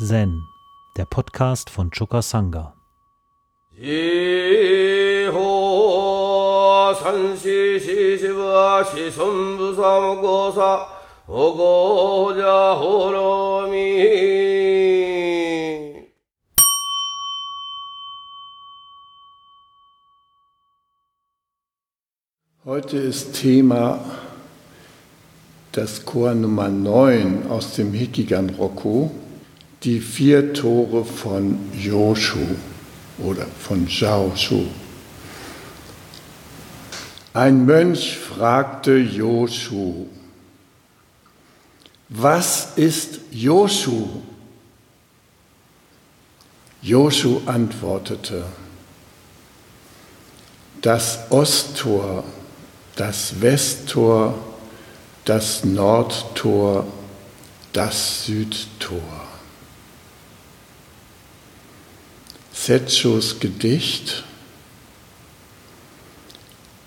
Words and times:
Zen, 0.00 0.46
der 0.96 1.06
Podcast 1.06 1.70
von 1.70 1.90
Choka 1.90 2.22
Sangha. 2.22 2.72
Heute 22.64 22.98
ist 22.98 23.32
Thema 23.32 23.98
das 25.72 26.04
Chor 26.04 26.34
Nummer 26.34 26.68
9 26.68 27.50
aus 27.50 27.74
dem 27.74 27.92
Hikigan 27.92 28.50
Roku, 28.50 29.10
die 29.84 30.00
vier 30.00 30.52
Tore 30.52 31.04
von 31.04 31.58
Yoshu 31.72 32.56
oder 33.18 33.46
von 33.46 33.88
Zhaoshu. 33.88 34.66
Ein 37.34 37.64
Mönch 37.66 38.18
fragte 38.18 38.96
Yoshu, 38.96 40.06
was 42.08 42.72
ist 42.76 43.20
Yoshu? 43.30 44.08
Yoshu 46.82 47.42
antwortete, 47.46 48.44
das 50.80 51.30
Osttor, 51.30 52.24
das 52.96 53.40
Westtor, 53.40 54.38
das 55.24 55.64
Nordtor, 55.64 56.86
das 57.72 58.24
Südtor. 58.24 59.27
Setschos 62.68 63.40
Gedicht 63.40 64.24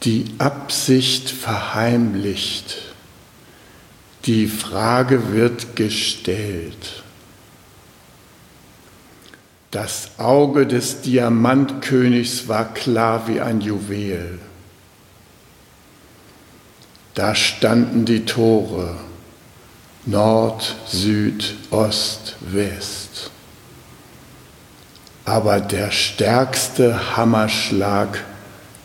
Die 0.03 0.25
Absicht 0.37 1.31
verheimlicht, 1.31 2.77
die 4.25 4.45
Frage 4.45 5.31
wird 5.31 5.75
gestellt. 5.75 7.01
Das 9.71 10.19
Auge 10.19 10.67
des 10.67 11.01
Diamantkönigs 11.01 12.47
war 12.47 12.75
klar 12.75 13.27
wie 13.27 13.41
ein 13.41 13.59
Juwel. 13.59 14.37
Da 17.15 17.33
standen 17.33 18.05
die 18.05 18.25
Tore 18.25 18.97
Nord, 20.05 20.75
Süd, 20.85 21.55
Ost, 21.71 22.35
West. 22.39 23.30
Aber 25.25 25.59
der 25.59 25.91
stärkste 25.91 27.15
Hammerschlag 27.15 28.23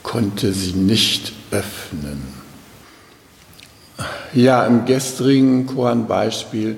konnte 0.02 0.52
sie 0.52 0.72
nicht 0.72 1.32
öffnen. 1.50 2.22
Ja, 4.32 4.66
im 4.66 4.84
gestrigen 4.84 5.66
Koran-Beispiel 5.66 6.76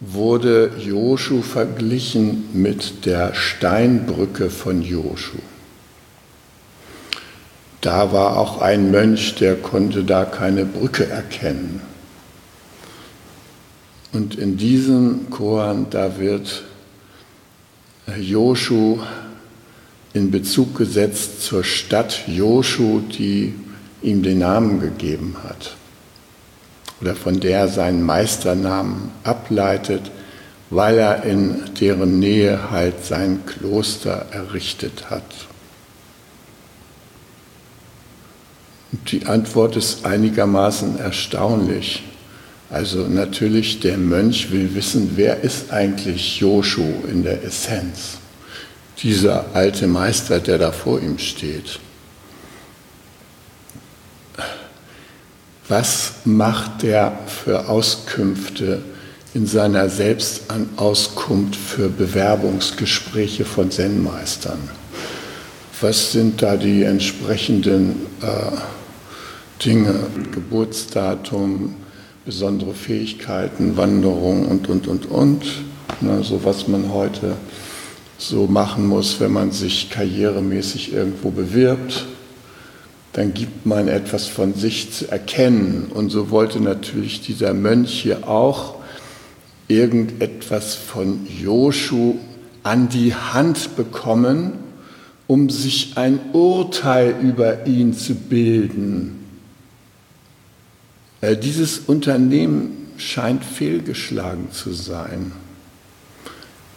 wurde 0.00 0.72
Joshu 0.78 1.42
verglichen 1.42 2.44
mit 2.52 3.06
der 3.06 3.34
Steinbrücke 3.34 4.50
von 4.50 4.82
Joshu. 4.82 5.38
Da 7.80 8.12
war 8.12 8.36
auch 8.36 8.60
ein 8.60 8.90
Mönch, 8.90 9.36
der 9.36 9.56
konnte 9.56 10.04
da 10.04 10.24
keine 10.24 10.64
Brücke 10.64 11.06
erkennen. 11.06 11.80
Und 14.12 14.34
in 14.36 14.56
diesem 14.56 15.30
Koran, 15.30 15.86
da 15.90 16.18
wird 16.18 16.64
Joshu 18.18 19.00
in 20.12 20.30
Bezug 20.30 20.76
gesetzt 20.76 21.42
zur 21.42 21.64
Stadt 21.64 22.22
Joshu, 22.26 23.00
die 23.00 23.54
ihm 24.02 24.22
den 24.22 24.38
Namen 24.38 24.80
gegeben 24.80 25.36
hat 25.42 25.76
oder 27.00 27.14
von 27.14 27.40
der 27.40 27.60
er 27.60 27.68
seinen 27.68 28.02
Meisternamen 28.02 29.10
ableitet, 29.22 30.10
weil 30.70 30.98
er 30.98 31.24
in 31.24 31.62
deren 31.80 32.18
Nähe 32.18 32.70
halt 32.70 33.04
sein 33.04 33.44
Kloster 33.46 34.26
errichtet 34.30 35.10
hat. 35.10 35.24
Die 39.08 39.26
Antwort 39.26 39.76
ist 39.76 40.06
einigermaßen 40.06 40.98
erstaunlich. 40.98 42.02
Also 42.70 43.06
natürlich, 43.06 43.80
der 43.80 43.96
Mönch 43.96 44.50
will 44.50 44.74
wissen, 44.74 45.12
wer 45.14 45.40
ist 45.42 45.70
eigentlich 45.70 46.40
Joshu 46.40 47.06
in 47.08 47.22
der 47.22 47.44
Essenz? 47.44 48.18
Dieser 49.02 49.46
alte 49.54 49.86
Meister, 49.86 50.40
der 50.40 50.58
da 50.58 50.72
vor 50.72 51.00
ihm 51.00 51.18
steht. 51.18 51.78
Was 55.68 56.14
macht 56.24 56.82
der 56.82 57.18
für 57.26 57.68
Auskünfte 57.68 58.82
in 59.34 59.46
seiner 59.46 59.88
Selbstauskunft 59.88 61.56
für 61.56 61.88
Bewerbungsgespräche 61.88 63.44
von 63.44 63.70
Zen-Meistern? 63.70 64.70
Was 65.80 66.12
sind 66.12 66.40
da 66.40 66.56
die 66.56 66.84
entsprechenden 66.84 68.06
äh, 68.22 69.62
Dinge, 69.62 70.06
Geburtsdatum, 70.32 71.74
besondere 72.26 72.74
Fähigkeiten, 72.74 73.76
Wanderung 73.76 74.46
und, 74.46 74.68
und, 74.68 74.88
und, 74.88 75.06
und. 75.06 75.44
Ne, 76.00 76.22
so 76.24 76.44
was 76.44 76.66
man 76.66 76.92
heute 76.92 77.36
so 78.18 78.48
machen 78.48 78.86
muss, 78.86 79.20
wenn 79.20 79.32
man 79.32 79.52
sich 79.52 79.90
karrieremäßig 79.90 80.92
irgendwo 80.92 81.30
bewirbt. 81.30 82.06
Dann 83.12 83.32
gibt 83.32 83.64
man 83.64 83.86
etwas 83.88 84.26
von 84.26 84.54
sich 84.54 84.92
zu 84.92 85.10
erkennen. 85.10 85.86
Und 85.94 86.10
so 86.10 86.30
wollte 86.30 86.60
natürlich 86.60 87.20
dieser 87.20 87.54
Mönch 87.54 88.02
hier 88.02 88.28
auch 88.28 88.74
irgendetwas 89.68 90.74
von 90.74 91.26
Joshu 91.26 92.16
an 92.64 92.88
die 92.88 93.14
Hand 93.14 93.76
bekommen, 93.76 94.52
um 95.28 95.48
sich 95.48 95.92
ein 95.94 96.18
Urteil 96.32 97.14
über 97.22 97.66
ihn 97.66 97.94
zu 97.94 98.14
bilden. 98.14 99.15
Äh, 101.26 101.36
dieses 101.36 101.80
Unternehmen 101.80 102.92
scheint 102.98 103.44
fehlgeschlagen 103.44 104.52
zu 104.52 104.72
sein. 104.72 105.32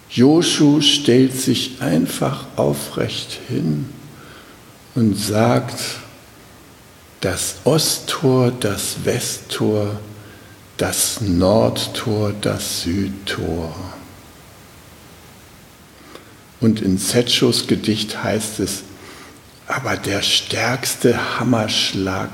Joshu 0.09 0.81
stellt 0.81 1.35
sich 1.35 1.81
einfach 1.81 2.45
aufrecht 2.55 3.39
hin 3.47 3.85
und 4.95 5.15
sagt, 5.15 5.79
das 7.21 7.57
Osttor, 7.63 8.51
das 8.51 9.05
Westtor, 9.05 9.99
das 10.77 11.21
Nordtor, 11.21 12.33
das 12.41 12.81
Südtor. 12.81 13.75
Und 16.59 16.81
in 16.81 16.97
Setschos 16.97 17.67
Gedicht 17.67 18.23
heißt 18.23 18.61
es, 18.61 18.81
aber 19.67 19.95
der 19.95 20.23
stärkste 20.23 21.39
Hammerschlag 21.39 22.29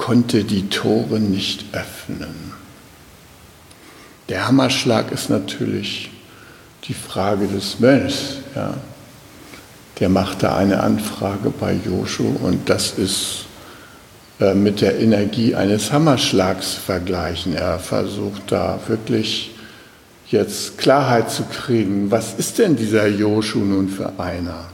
konnte 0.00 0.44
die 0.44 0.70
Tore 0.70 1.20
nicht 1.20 1.66
öffnen. 1.72 2.54
Der 4.30 4.48
Hammerschlag 4.48 5.12
ist 5.12 5.28
natürlich 5.28 6.10
die 6.84 6.94
Frage 6.94 7.46
des 7.46 7.80
Mönchs. 7.80 8.36
Ja. 8.54 8.74
Der 9.98 10.08
machte 10.08 10.54
eine 10.54 10.82
Anfrage 10.82 11.50
bei 11.50 11.74
Joshu 11.74 12.34
und 12.42 12.70
das 12.70 12.92
ist 12.92 13.44
äh, 14.40 14.54
mit 14.54 14.80
der 14.80 14.98
Energie 14.98 15.54
eines 15.54 15.92
Hammerschlags 15.92 16.72
vergleichen. 16.72 17.54
Er 17.54 17.78
versucht 17.78 18.50
da 18.50 18.80
wirklich 18.86 19.50
jetzt 20.30 20.78
Klarheit 20.78 21.30
zu 21.30 21.42
kriegen. 21.44 22.10
Was 22.10 22.32
ist 22.38 22.58
denn 22.58 22.74
dieser 22.74 23.06
Joshu 23.06 23.58
nun 23.58 23.90
für 23.90 24.18
einer? 24.18 24.64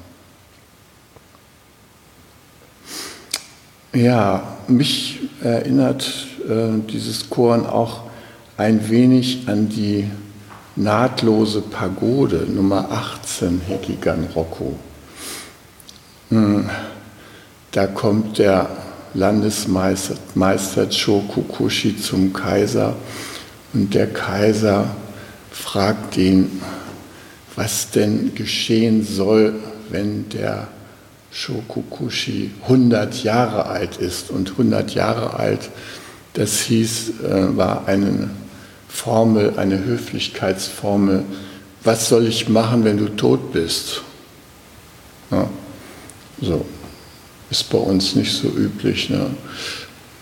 Ja, 3.92 4.55
mich 4.68 5.20
erinnert 5.42 6.26
äh, 6.48 6.78
dieses 6.90 7.30
Korn 7.30 7.66
auch 7.66 8.02
ein 8.56 8.88
wenig 8.88 9.48
an 9.48 9.68
die 9.68 10.10
nahtlose 10.76 11.62
Pagode 11.62 12.46
Nummer 12.48 12.90
18 12.90 13.60
Hekigan 13.66 14.28
Rokko. 14.34 14.74
Hm, 16.30 16.68
da 17.70 17.86
kommt 17.86 18.38
der 18.38 18.68
Landesmeister 19.14 20.14
Meister 20.34 20.88
Chokukushi 20.90 21.96
zum 21.98 22.32
Kaiser 22.32 22.96
und 23.72 23.94
der 23.94 24.12
Kaiser 24.12 24.88
fragt 25.50 26.16
ihn, 26.16 26.60
was 27.54 27.90
denn 27.90 28.34
geschehen 28.34 29.04
soll, 29.04 29.54
wenn 29.88 30.28
der 30.28 30.68
Shokukushi 31.36 32.50
100 32.62 33.22
Jahre 33.22 33.66
alt 33.66 33.98
ist. 33.98 34.30
Und 34.30 34.52
100 34.52 34.94
Jahre 34.94 35.38
alt, 35.38 35.68
das 36.32 36.60
hieß, 36.60 37.20
äh, 37.24 37.56
war 37.56 37.86
eine 37.86 38.30
Formel, 38.88 39.58
eine 39.58 39.84
Höflichkeitsformel, 39.84 41.24
was 41.84 42.08
soll 42.08 42.26
ich 42.26 42.48
machen, 42.48 42.84
wenn 42.84 42.96
du 42.96 43.08
tot 43.08 43.52
bist? 43.52 44.02
Ja, 45.30 45.48
so 46.40 46.64
ist 47.50 47.70
bei 47.70 47.78
uns 47.78 48.16
nicht 48.16 48.32
so 48.32 48.48
üblich. 48.48 49.10
Ne? 49.10 49.26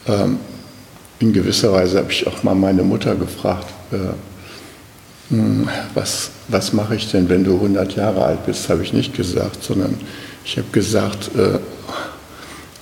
Ähm, 0.06 0.38
in 1.20 1.32
gewisser 1.32 1.72
Weise 1.72 1.98
habe 1.98 2.10
ich 2.10 2.26
auch 2.26 2.42
mal 2.42 2.54
meine 2.56 2.82
Mutter 2.82 3.14
gefragt, 3.14 3.68
äh, 3.92 3.96
hm, 5.30 5.68
was, 5.94 6.30
was 6.48 6.72
mache 6.72 6.96
ich 6.96 7.10
denn, 7.10 7.28
wenn 7.28 7.44
du 7.44 7.54
100 7.54 7.94
Jahre 7.94 8.24
alt 8.24 8.44
bist, 8.44 8.68
habe 8.68 8.82
ich 8.82 8.92
nicht 8.92 9.14
gesagt, 9.14 9.62
sondern 9.62 9.96
ich 10.44 10.58
habe 10.58 10.68
gesagt, 10.72 11.30
äh, 11.36 11.58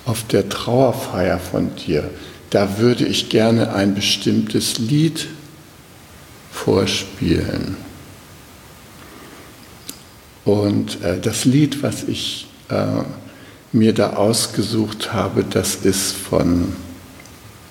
auf 0.05 0.23
der 0.27 0.49
Trauerfeier 0.49 1.39
von 1.39 1.75
dir, 1.75 2.09
da 2.49 2.77
würde 2.77 3.05
ich 3.05 3.29
gerne 3.29 3.73
ein 3.73 3.95
bestimmtes 3.95 4.77
Lied 4.77 5.27
vorspielen. 6.51 7.77
Und 10.45 11.01
äh, 11.01 11.19
das 11.19 11.45
Lied, 11.45 11.83
was 11.83 12.03
ich 12.03 12.47
äh, 12.69 13.03
mir 13.71 13.93
da 13.93 14.13
ausgesucht 14.13 15.13
habe, 15.13 15.43
das 15.43 15.77
ist 15.77 16.11
von 16.11 16.75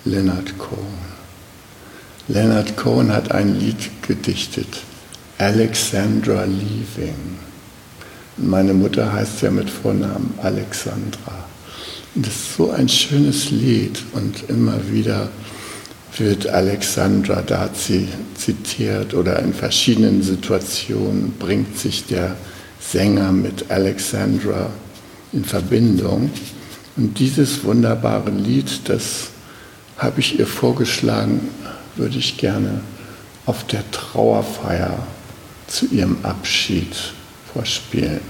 Leonard 0.05 0.59
Cohen. 0.59 1.13
Leonard 2.29 2.77
Cohen 2.77 3.13
hat 3.13 3.31
ein 3.31 3.59
Lied 3.61 3.91
gedichtet, 4.03 4.83
Alexandra 5.39 6.45
Leaving. 6.45 7.42
Meine 8.39 8.73
Mutter 8.73 9.13
heißt 9.13 9.43
ja 9.43 9.51
mit 9.51 9.69
Vornamen 9.69 10.33
Alexandra. 10.43 11.45
Und 12.15 12.27
das 12.27 12.35
ist 12.35 12.57
so 12.57 12.71
ein 12.71 12.89
schönes 12.89 13.51
Lied 13.51 14.03
und 14.13 14.49
immer 14.49 14.79
wieder 14.91 15.29
wird 16.17 16.47
Alexandra 16.47 17.43
da 17.43 17.71
zitiert 17.73 19.15
oder 19.15 19.39
in 19.39 19.55
verschiedenen 19.55 20.23
Situationen 20.23 21.35
bringt 21.39 21.79
sich 21.79 22.07
der 22.07 22.37
Sänger 22.81 23.33
mit 23.33 23.71
Alexandra 23.71 24.71
in 25.33 25.45
Verbindung. 25.45 26.31
Und 26.97 27.19
dieses 27.19 27.65
wunderbare 27.65 28.31
Lied, 28.31 28.89
das 28.89 29.29
habe 29.97 30.21
ich 30.21 30.39
ihr 30.39 30.47
vorgeschlagen, 30.47 31.49
würde 31.97 32.19
ich 32.19 32.37
gerne 32.37 32.81
auf 33.47 33.67
der 33.67 33.91
Trauerfeier 33.91 35.07
zu 35.67 35.87
ihrem 35.87 36.19
Abschied 36.23 36.95
vorspielen. 37.53 38.21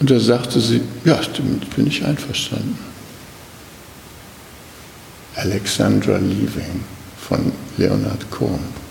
Und 0.00 0.10
da 0.10 0.18
sagte 0.18 0.60
sie, 0.60 0.82
ja, 1.04 1.20
damit 1.36 1.74
bin 1.76 1.86
ich 1.86 2.04
einverstanden. 2.04 2.78
Alexandra 5.36 6.16
Leaving 6.18 6.82
von 7.18 7.52
Leonard 7.76 8.30
Cohen. 8.30 8.82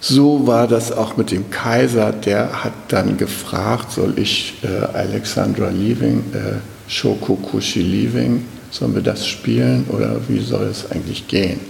So 0.00 0.46
war 0.46 0.68
das 0.68 0.92
auch 0.92 1.16
mit 1.16 1.30
dem 1.30 1.50
Kaiser, 1.50 2.12
der 2.12 2.64
hat 2.64 2.74
dann 2.88 3.16
gefragt, 3.16 3.92
soll 3.92 4.18
ich 4.18 4.54
äh, 4.62 4.84
Alexandra 4.96 5.70
Leaving, 5.70 6.18
äh, 6.32 6.90
Shokokushi 6.90 7.82
Leaving, 7.82 8.44
sollen 8.70 8.94
wir 8.94 9.02
das 9.02 9.26
spielen 9.26 9.86
oder 9.88 10.20
wie 10.28 10.40
soll 10.40 10.64
es 10.64 10.90
eigentlich 10.90 11.26
gehen? 11.26 11.60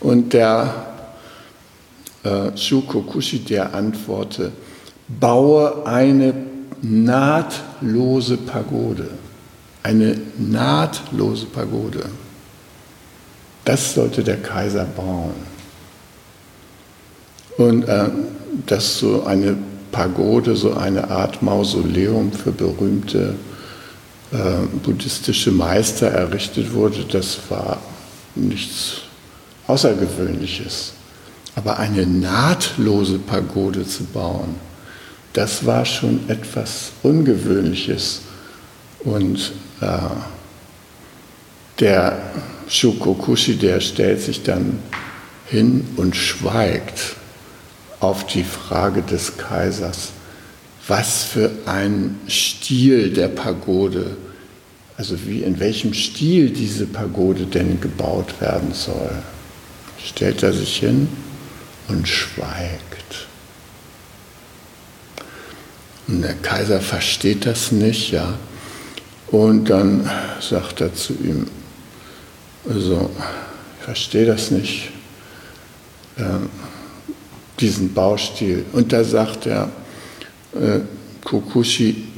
Und 0.00 0.32
der 0.32 0.86
äh, 2.24 2.56
Shukokushi, 2.56 3.40
der 3.40 3.74
antwortete, 3.74 4.52
baue 5.18 5.86
eine 5.86 6.34
nahtlose 6.82 8.36
Pagode. 8.36 9.08
Eine 9.82 10.20
nahtlose 10.38 11.46
Pagode. 11.46 12.04
Das 13.64 13.94
sollte 13.94 14.22
der 14.22 14.36
Kaiser 14.36 14.84
bauen. 14.84 15.34
Und 17.56 17.88
äh, 17.88 18.08
dass 18.66 18.98
so 18.98 19.24
eine 19.24 19.56
Pagode, 19.92 20.56
so 20.56 20.74
eine 20.74 21.10
Art 21.10 21.42
Mausoleum 21.42 22.32
für 22.32 22.52
berühmte 22.52 23.34
äh, 24.32 24.36
buddhistische 24.82 25.50
Meister 25.50 26.08
errichtet 26.08 26.72
wurde, 26.72 27.04
das 27.04 27.38
war 27.48 27.78
nichts 28.34 29.02
Außergewöhnliches. 29.66 30.92
Aber 31.56 31.78
eine 31.78 32.06
nahtlose 32.06 33.18
Pagode 33.18 33.86
zu 33.86 34.04
bauen, 34.04 34.54
das 35.32 35.64
war 35.64 35.84
schon 35.84 36.28
etwas 36.28 36.92
Ungewöhnliches. 37.02 38.22
Und 39.00 39.52
äh, 39.80 39.86
der 41.78 42.18
Shukokushi, 42.68 43.56
der 43.56 43.80
stellt 43.80 44.20
sich 44.20 44.42
dann 44.42 44.78
hin 45.46 45.86
und 45.96 46.14
schweigt 46.14 47.16
auf 48.00 48.26
die 48.26 48.44
Frage 48.44 49.02
des 49.02 49.36
Kaisers, 49.36 50.10
was 50.86 51.24
für 51.24 51.50
ein 51.66 52.18
Stil 52.28 53.12
der 53.12 53.28
Pagode, 53.28 54.16
also 54.96 55.16
wie 55.26 55.42
in 55.42 55.60
welchem 55.60 55.94
Stil 55.94 56.50
diese 56.50 56.86
Pagode 56.86 57.46
denn 57.46 57.80
gebaut 57.80 58.40
werden 58.40 58.72
soll. 58.72 59.10
Stellt 60.04 60.42
er 60.42 60.52
sich 60.52 60.78
hin 60.78 61.08
und 61.88 62.08
schweigt. 62.08 62.89
Und 66.10 66.22
der 66.22 66.34
Kaiser 66.34 66.80
versteht 66.80 67.46
das 67.46 67.70
nicht, 67.70 68.10
ja. 68.10 68.34
Und 69.28 69.70
dann 69.70 70.10
sagt 70.40 70.80
er 70.80 70.92
zu 70.92 71.12
ihm, 71.12 71.46
also, 72.68 73.10
ich 73.78 73.84
verstehe 73.84 74.26
das 74.26 74.50
nicht. 74.50 74.90
Ähm, 76.18 76.50
diesen 77.60 77.94
Baustil. 77.94 78.64
Und 78.72 78.92
da 78.92 79.04
sagt 79.04 79.46
er, 79.46 79.70
äh, 80.54 80.80
Kokushi, 81.24 82.08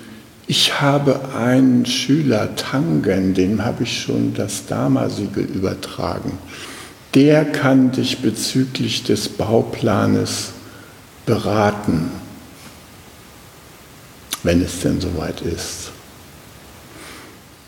ich 0.47 0.81
habe 0.81 1.21
einen 1.35 1.85
Schüler, 1.87 2.55
Tangen, 2.57 3.35
dem 3.35 3.65
habe 3.65 3.85
ich 3.85 4.03
schon 4.03 4.35
das 4.35 4.67
Dharma-Siegel 4.67 5.45
übertragen. 5.45 6.39
Der 7.15 7.45
kann 7.45 7.93
dich 7.93 8.19
bezüglich 8.19 9.03
des 9.05 9.29
Bauplanes 9.29 10.51
beraten, 11.27 12.11
wenn 14.43 14.63
es 14.63 14.81
denn 14.81 15.01
soweit 15.01 15.41
ist. 15.41 15.91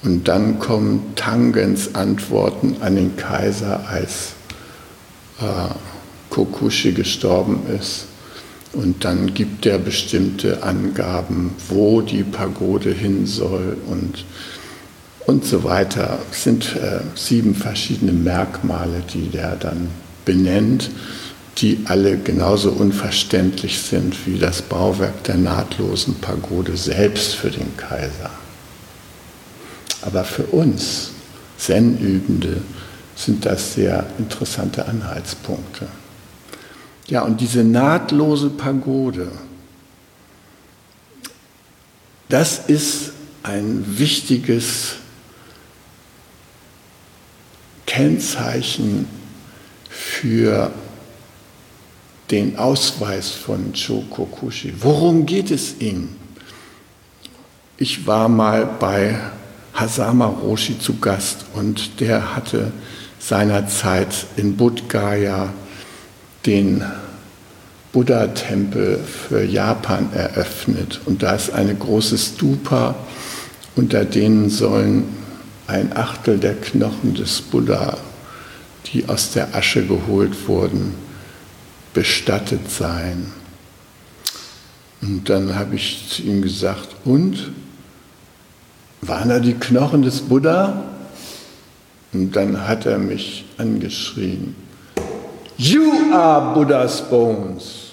Und 0.03 0.29
dann 0.29 0.59
kommen 0.59 1.15
Tangens 1.17 1.95
Antworten 1.95 2.77
an 2.81 2.97
den 2.97 3.17
Kaiser 3.17 3.89
als 3.89 4.33
äh, 5.41 5.73
Kokushi 6.29 6.93
gestorben 6.93 7.63
ist. 7.79 8.07
Und 8.75 9.05
dann 9.05 9.33
gibt 9.33 9.67
er 9.67 9.79
bestimmte 9.79 10.63
Angaben, 10.63 11.53
wo 11.69 12.01
die 12.01 12.25
Pagode 12.25 12.91
hin 12.91 13.25
soll 13.25 13.79
und, 13.87 14.25
und 15.27 15.45
so 15.45 15.65
weiter. 15.65 16.19
Es 16.31 16.43
sind 16.43 16.77
äh, 16.77 17.01
sieben 17.15 17.55
verschiedene 17.55 18.13
Merkmale, 18.13 19.03
die 19.15 19.29
der 19.29 19.57
dann 19.57 19.89
benennt, 20.25 20.91
die 21.59 21.85
alle 21.87 22.19
genauso 22.19 22.71
unverständlich 22.71 23.81
sind 23.81 24.27
wie 24.27 24.39
das 24.39 24.63
Bauwerk 24.63 25.25
der 25.25 25.37
nahtlosen 25.37 26.17
Pagode 26.17 26.77
selbst 26.77 27.35
für 27.35 27.51
den 27.51 27.77
Kaiser. 27.77 28.31
Aber 30.03 30.25
für 30.25 30.45
uns 30.45 31.11
Zen-Übende 31.57 32.61
sind 33.17 33.47
das 33.47 33.75
sehr 33.75 34.07
interessante 34.19 34.87
Anhaltspunkte. 34.87 35.87
Ja, 37.07 37.23
und 37.23 37.41
diese 37.41 37.63
nahtlose 37.63 38.51
Pagode, 38.51 39.31
das 42.29 42.59
ist 42.67 43.13
ein 43.43 43.85
wichtiges 43.99 44.97
Kennzeichen 47.87 49.07
für 49.89 50.73
den 52.31 52.59
Ausweis 52.59 53.31
von 53.31 53.73
Chokokushi. 53.73 54.75
Worum 54.81 55.27
geht 55.27 55.51
es 55.51 55.77
ihm? 55.81 56.11
Ich 57.77 58.07
war 58.07 58.29
mal 58.29 58.67
bei 58.79 59.19
Hasama 59.75 60.27
Roshi 60.27 60.79
zu 60.79 60.99
Gast 60.99 61.45
und 61.55 62.01
der 62.01 62.37
hatte 62.37 62.73
seinerzeit 63.19 64.27
in 64.37 64.57
Bodh 64.57 64.83
Gaya 64.89 65.53
den 66.47 66.85
Buddha-Tempel 67.93 68.99
für 68.99 69.45
Japan 69.45 70.13
eröffnet. 70.13 71.01
Und 71.07 71.23
da 71.23 71.35
ist 71.35 71.53
eine 71.53 71.75
große 71.75 72.19
Stupa, 72.19 72.97
unter 73.77 74.05
denen 74.05 74.51
sollen 74.51 75.05
ein 75.67 75.97
Achtel 75.97 76.39
der 76.39 76.55
Knochen 76.55 77.15
des 77.15 77.41
Buddha, 77.41 77.97
die 78.87 79.09
aus 79.09 79.31
der 79.33 79.55
Asche 79.55 79.87
geholt 79.87 80.49
wurden, 80.49 80.95
bestattet 81.95 82.71
sein. 82.71 83.33
Und 85.01 85.31
dann 85.31 85.55
habe 85.55 85.77
ich 85.77 86.09
zu 86.11 86.23
ihm 86.23 86.43
gesagt, 86.43 86.89
und? 87.05 87.51
Waren 89.01 89.31
da 89.31 89.39
die 89.39 89.55
Knochen 89.55 90.03
des 90.03 90.21
Buddha? 90.21 90.83
Und 92.13 92.37
dann 92.37 92.69
hat 92.69 92.85
er 92.85 92.99
mich 92.99 93.47
angeschrien. 93.57 94.55
You 95.57 96.13
are 96.13 96.55
Buddha's 96.55 97.03
bones. 97.09 97.85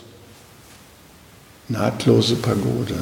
nahtlose 1.71 2.35
Pagode, 2.35 2.95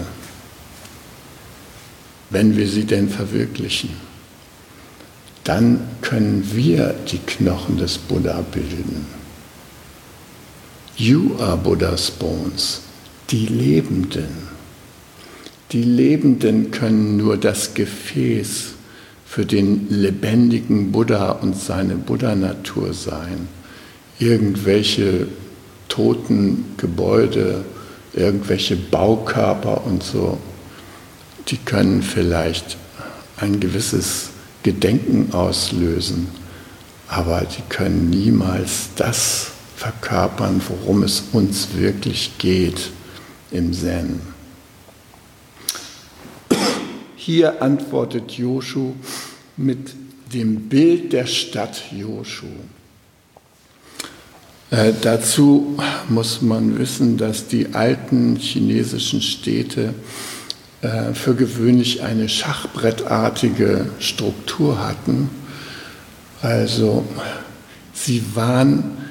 wenn 2.29 2.55
wir 2.55 2.67
sie 2.67 2.85
denn 2.85 3.09
verwirklichen, 3.09 3.89
dann 5.43 5.79
können 6.01 6.47
wir 6.53 6.95
die 7.11 7.17
Knochen 7.17 7.77
des 7.77 7.97
Buddha 7.97 8.41
bilden. 8.51 9.18
You 10.99 11.37
are 11.39 11.55
Buddha's 11.55 12.11
bones, 12.11 12.81
die 13.29 13.45
Lebenden. 13.45 14.49
Die 15.71 15.83
Lebenden 15.83 16.71
können 16.71 17.15
nur 17.15 17.37
das 17.37 17.73
Gefäß 17.73 18.71
für 19.25 19.45
den 19.45 19.87
lebendigen 19.89 20.91
Buddha 20.91 21.31
und 21.31 21.55
seine 21.55 21.95
Buddha-Natur 21.95 22.93
sein. 22.93 23.47
Irgendwelche 24.19 25.27
toten 25.87 26.65
Gebäude, 26.75 27.63
irgendwelche 28.11 28.75
Baukörper 28.75 29.85
und 29.85 30.03
so, 30.03 30.37
die 31.47 31.59
können 31.59 32.01
vielleicht 32.01 32.75
ein 33.37 33.61
gewisses 33.61 34.31
Gedenken 34.63 35.31
auslösen, 35.31 36.27
aber 37.07 37.45
die 37.45 37.63
können 37.69 38.09
niemals 38.09 38.89
das 38.97 39.51
verkörpern, 39.79 40.61
worum 40.67 41.03
es 41.03 41.23
uns 41.31 41.69
wirklich 41.73 42.37
geht 42.37 42.91
im 43.49 43.71
Zen. 43.71 44.19
Hier 47.15 47.61
antwortet 47.61 48.31
Joshu 48.31 48.91
mit 49.55 49.91
dem 50.33 50.67
Bild 50.67 51.13
der 51.13 51.27
Stadt 51.27 51.81
Joshu. 51.91 52.47
Äh, 54.69 54.91
dazu 55.01 55.77
muss 56.09 56.41
man 56.41 56.77
wissen, 56.77 57.17
dass 57.17 57.47
die 57.47 57.73
alten 57.73 58.35
chinesischen 58.35 59.21
Städte 59.21 59.93
äh, 60.81 61.13
für 61.13 61.35
gewöhnlich 61.35 62.03
eine 62.03 62.27
schachbrettartige 62.27 63.91
Struktur 63.99 64.85
hatten. 64.85 65.29
Also 66.41 67.05
sie 67.93 68.21
waren 68.35 69.08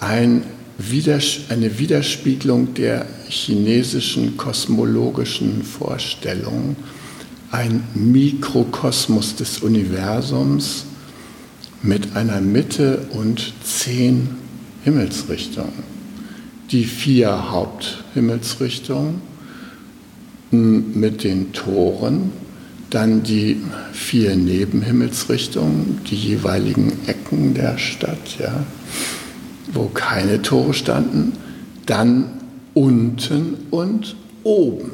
ein 0.00 0.42
Widers 0.78 1.40
eine 1.50 1.78
Widerspiegelung 1.78 2.72
der 2.72 3.04
chinesischen 3.28 4.38
kosmologischen 4.38 5.62
Vorstellung, 5.62 6.74
ein 7.50 7.84
Mikrokosmos 7.94 9.36
des 9.36 9.58
Universums 9.58 10.86
mit 11.82 12.16
einer 12.16 12.40
Mitte 12.40 13.06
und 13.10 13.52
zehn 13.62 14.30
Himmelsrichtungen. 14.82 15.90
Die 16.70 16.84
vier 16.84 17.50
Haupthimmelsrichtungen 17.50 19.20
mit 20.50 21.24
den 21.24 21.52
Toren, 21.52 22.32
dann 22.88 23.22
die 23.22 23.60
vier 23.92 24.34
Nebenhimmelsrichtungen, 24.34 26.00
die 26.10 26.16
jeweiligen 26.16 26.92
Ecken 27.06 27.54
der 27.54 27.76
Stadt, 27.76 28.38
ja, 28.38 28.64
wo 29.80 29.88
keine 29.88 30.42
Tore 30.42 30.74
standen, 30.74 31.32
dann 31.86 32.38
unten 32.74 33.56
und 33.70 34.14
oben. 34.42 34.90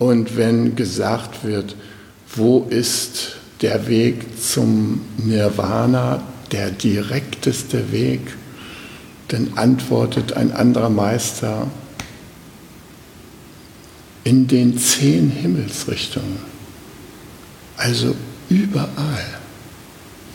Und 0.00 0.36
wenn 0.36 0.74
gesagt 0.74 1.44
wird, 1.44 1.76
wo 2.34 2.66
ist 2.68 3.36
der 3.62 3.86
Weg 3.86 4.42
zum 4.42 5.02
Nirvana, 5.18 6.20
der 6.50 6.72
direkteste 6.72 7.92
Weg, 7.92 8.22
dann 9.28 9.52
antwortet 9.54 10.32
ein 10.32 10.50
anderer 10.50 10.90
Meister, 10.90 11.68
in 14.24 14.48
den 14.48 14.76
zehn 14.78 15.30
Himmelsrichtungen. 15.30 16.38
Also 17.76 18.16
überall. 18.48 19.38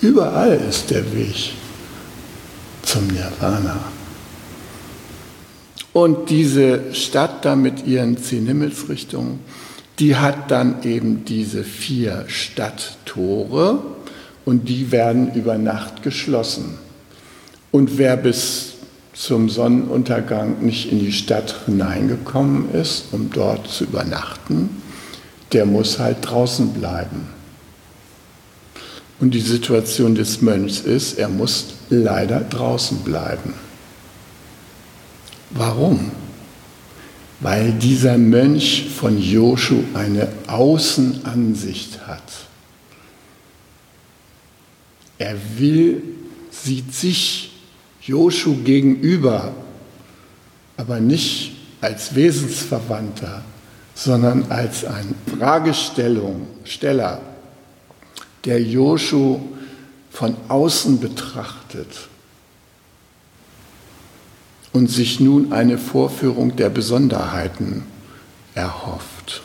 Überall 0.02 0.54
ist 0.70 0.90
der 0.90 1.14
Weg 1.14 1.52
zum 2.96 3.08
Nirvana. 3.08 3.78
Und 5.92 6.30
diese 6.30 6.94
Stadt 6.94 7.44
da 7.44 7.58
mit 7.58 7.86
ihren 7.86 8.18
zehn 8.18 8.48
Himmelsrichtungen, 8.48 9.40
die 10.00 10.16
hat 10.16 10.50
dann 10.50 10.82
eben 10.84 11.26
diese 11.26 11.66
vier 11.66 12.24
Stadttore 12.28 13.80
und 14.46 14.70
die 14.70 14.94
werden 14.94 15.34
über 15.34 15.58
Nacht 15.58 16.04
geschlossen. 16.04 16.78
Und 17.72 17.98
wer 17.98 18.16
bis 18.16 18.76
zum 19.14 19.50
Sonnenuntergang 19.50 20.66
nicht 20.66 20.90
in 20.90 21.00
die 21.00 21.12
Stadt 21.12 21.54
hineingekommen 21.66 22.74
ist, 22.74 23.08
um 23.12 23.30
dort 23.30 23.68
zu 23.68 23.84
übernachten, 23.84 24.70
der 25.52 25.66
muss 25.66 26.00
halt 26.00 26.18
draußen 26.22 26.70
bleiben. 26.74 27.35
Und 29.20 29.32
die 29.32 29.42
Situation 29.42 30.16
des 30.16 30.42
Mönchs 30.42 30.82
ist, 30.82 31.18
er 31.18 31.30
muss 31.30 31.68
leider 31.90 32.42
draußen 32.42 33.00
bleiben. 33.00 33.54
Warum? 35.52 36.12
Weil 37.40 37.72
dieser 37.74 38.18
Mönch 38.18 38.88
von 38.90 39.18
Joshu 39.18 39.84
eine 39.94 40.28
Außenansicht 40.48 42.08
hat. 42.08 42.24
Er 45.18 45.38
will, 45.58 46.02
sieht 46.52 46.94
sich 46.94 47.52
Joshu 48.02 48.56
gegenüber, 48.64 49.54
aber 50.78 51.00
nicht 51.00 51.54
als 51.80 52.16
Wesensverwandter, 52.16 53.44
sondern 53.94 54.52
als 54.52 54.84
ein 54.84 55.16
Fragesteller, 55.38 57.20
der 58.46 58.62
Joshu 58.62 59.40
von 60.12 60.38
außen 60.48 61.00
betrachtet 61.00 62.08
und 64.72 64.90
sich 64.90 65.20
nun 65.20 65.52
eine 65.52 65.78
Vorführung 65.78 66.56
der 66.56 66.70
Besonderheiten 66.70 67.84
erhofft. 68.54 69.42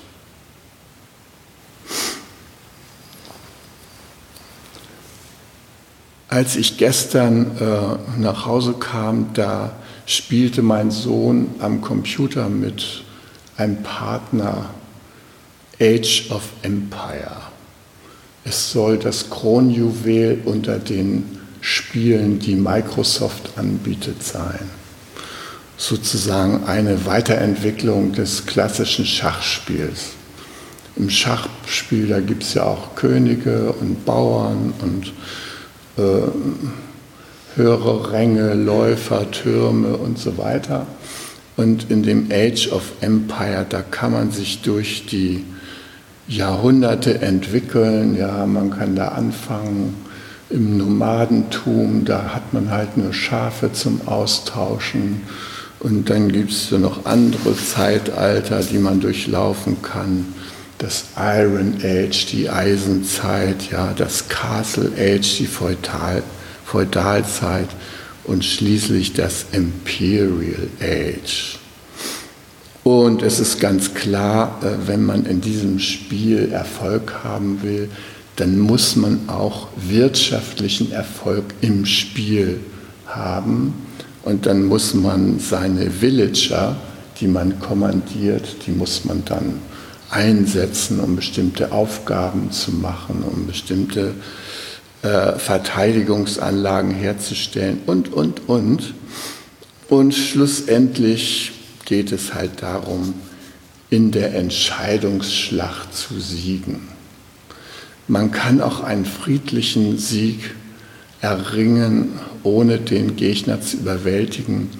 Als 6.28 6.54
ich 6.54 6.78
gestern 6.78 7.58
äh, 7.58 8.20
nach 8.20 8.46
Hause 8.46 8.74
kam, 8.74 9.32
da 9.34 9.72
spielte 10.06 10.62
mein 10.62 10.92
Sohn 10.92 11.48
am 11.58 11.80
Computer 11.80 12.48
mit 12.48 13.02
einem 13.56 13.82
Partner 13.82 14.70
Age 15.80 16.30
of 16.30 16.42
Empire. 16.62 17.49
Es 18.44 18.72
soll 18.72 18.98
das 18.98 19.28
Kronjuwel 19.28 20.40
unter 20.44 20.78
den 20.78 21.38
Spielen, 21.60 22.38
die 22.38 22.56
Microsoft 22.56 23.50
anbietet, 23.56 24.22
sein. 24.22 24.70
Sozusagen 25.76 26.64
eine 26.64 27.06
Weiterentwicklung 27.06 28.12
des 28.12 28.46
klassischen 28.46 29.04
Schachspiels. 29.04 30.10
Im 30.96 31.10
Schachspiel, 31.10 32.08
da 32.08 32.20
gibt 32.20 32.42
es 32.42 32.54
ja 32.54 32.64
auch 32.64 32.94
Könige 32.94 33.72
und 33.72 34.04
Bauern 34.04 34.72
und 34.80 35.12
äh, 35.96 36.30
höhere 37.56 38.12
Ränge, 38.12 38.54
Läufer, 38.54 39.30
Türme 39.30 39.96
und 39.96 40.18
so 40.18 40.38
weiter. 40.38 40.86
Und 41.56 41.90
in 41.90 42.02
dem 42.02 42.30
Age 42.32 42.72
of 42.72 42.92
Empire, 43.00 43.66
da 43.68 43.82
kann 43.82 44.12
man 44.12 44.30
sich 44.30 44.62
durch 44.62 45.06
die 45.06 45.44
Jahrhunderte 46.30 47.20
entwickeln. 47.20 48.16
Ja, 48.16 48.46
man 48.46 48.70
kann 48.70 48.96
da 48.96 49.08
anfangen 49.08 49.94
im 50.48 50.78
Nomadentum, 50.78 52.04
da 52.04 52.34
hat 52.34 52.52
man 52.52 52.70
halt 52.70 52.96
nur 52.96 53.12
Schafe 53.12 53.72
zum 53.72 54.00
Austauschen. 54.06 55.20
Und 55.78 56.10
dann 56.10 56.30
gibt 56.32 56.50
es 56.50 56.70
noch 56.72 57.04
andere 57.04 57.56
Zeitalter, 57.56 58.60
die 58.62 58.78
man 58.78 59.00
durchlaufen 59.00 59.82
kann 59.82 60.26
das 60.80 61.04
Iron 61.16 61.74
Age, 61.84 62.26
die 62.32 62.48
Eisenzeit, 62.48 63.70
ja, 63.70 63.92
das 63.92 64.28
Castle 64.28 64.90
Age, 64.96 65.36
die 65.38 65.46
Feudal, 65.46 66.22
Feudalzeit 66.64 67.68
und 68.24 68.44
schließlich 68.44 69.12
das 69.12 69.44
Imperial 69.52 70.68
Age. 70.80 71.59
Und 72.82 73.22
es 73.22 73.40
ist 73.40 73.60
ganz 73.60 73.94
klar, 73.94 74.58
äh, 74.62 74.88
wenn 74.88 75.04
man 75.04 75.26
in 75.26 75.40
diesem 75.40 75.78
Spiel 75.78 76.50
Erfolg 76.52 77.22
haben 77.22 77.62
will, 77.62 77.90
dann 78.36 78.58
muss 78.58 78.96
man 78.96 79.28
auch 79.28 79.68
wirtschaftlichen 79.76 80.92
Erfolg 80.92 81.44
im 81.60 81.84
Spiel 81.84 82.60
haben. 83.06 83.74
Und 84.22 84.46
dann 84.46 84.64
muss 84.64 84.94
man 84.94 85.38
seine 85.38 86.00
Villager, 86.00 86.76
die 87.20 87.26
man 87.26 87.60
kommandiert, 87.60 88.66
die 88.66 88.70
muss 88.70 89.04
man 89.04 89.24
dann 89.26 89.60
einsetzen, 90.08 91.00
um 91.00 91.16
bestimmte 91.16 91.72
Aufgaben 91.72 92.50
zu 92.50 92.72
machen, 92.72 93.22
um 93.30 93.46
bestimmte 93.46 94.14
äh, 95.02 95.32
Verteidigungsanlagen 95.32 96.92
herzustellen 96.92 97.80
und, 97.86 98.12
und, 98.12 98.48
und. 98.48 98.94
Und 99.88 100.14
schlussendlich 100.14 101.52
geht 101.90 102.12
es 102.12 102.34
halt 102.34 102.62
darum, 102.62 103.14
in 103.90 104.12
der 104.12 104.32
Entscheidungsschlacht 104.36 105.92
zu 105.92 106.20
siegen. 106.20 106.86
Man 108.06 108.30
kann 108.30 108.60
auch 108.60 108.84
einen 108.84 109.04
friedlichen 109.04 109.98
Sieg 109.98 110.54
erringen, 111.20 112.12
ohne 112.44 112.78
den 112.78 113.16
Gegner 113.16 113.60
zu 113.60 113.78
überwältigen, 113.78 114.70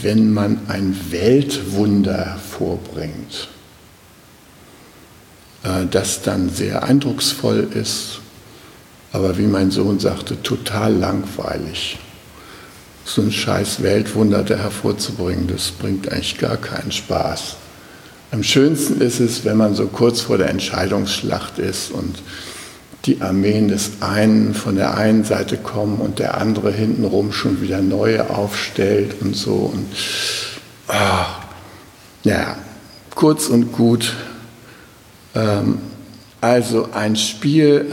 wenn 0.00 0.32
man 0.32 0.62
ein 0.68 0.98
Weltwunder 1.10 2.16
hervorbringt, 2.16 3.48
äh, 5.62 5.84
das 5.90 6.22
dann 6.22 6.48
sehr 6.48 6.84
eindrucksvoll 6.84 7.68
ist, 7.74 8.20
aber 9.12 9.36
wie 9.36 9.46
mein 9.46 9.70
Sohn 9.70 10.00
sagte, 10.00 10.42
total 10.42 10.94
langweilig. 10.94 11.98
So 13.12 13.22
ein 13.22 13.32
scheiß 13.32 13.82
Weltwunder 13.82 14.44
da 14.44 14.54
hervorzubringen, 14.54 15.48
das 15.48 15.72
bringt 15.72 16.12
eigentlich 16.12 16.38
gar 16.38 16.56
keinen 16.56 16.92
Spaß. 16.92 17.56
Am 18.30 18.44
schönsten 18.44 19.00
ist 19.00 19.18
es, 19.18 19.44
wenn 19.44 19.56
man 19.56 19.74
so 19.74 19.88
kurz 19.88 20.20
vor 20.20 20.38
der 20.38 20.48
Entscheidungsschlacht 20.48 21.58
ist 21.58 21.90
und 21.90 22.22
die 23.06 23.20
Armeen 23.20 23.66
des 23.66 24.00
einen 24.00 24.54
von 24.54 24.76
der 24.76 24.96
einen 24.96 25.24
Seite 25.24 25.56
kommen 25.56 25.96
und 25.96 26.20
der 26.20 26.40
andere 26.40 26.70
hintenrum 26.70 27.32
schon 27.32 27.60
wieder 27.60 27.82
neue 27.82 28.30
aufstellt 28.30 29.16
und 29.20 29.34
so. 29.34 29.72
Und 29.74 29.88
ah, 30.86 31.26
ja, 32.22 32.58
kurz 33.16 33.48
und 33.48 33.72
gut. 33.72 34.14
Ähm, 35.34 35.78
also 36.40 36.90
ein 36.92 37.16
Spiel, 37.16 37.92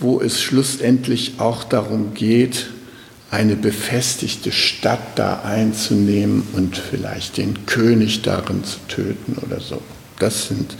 wo 0.00 0.20
es 0.20 0.42
schlussendlich 0.42 1.34
auch 1.38 1.62
darum 1.62 2.14
geht, 2.14 2.73
eine 3.30 3.56
befestigte 3.56 4.52
Stadt 4.52 5.00
da 5.16 5.42
einzunehmen 5.42 6.46
und 6.52 6.76
vielleicht 6.76 7.36
den 7.36 7.66
König 7.66 8.22
darin 8.22 8.64
zu 8.64 8.78
töten 8.88 9.36
oder 9.44 9.60
so. 9.60 9.82
Das 10.18 10.48
sind 10.48 10.76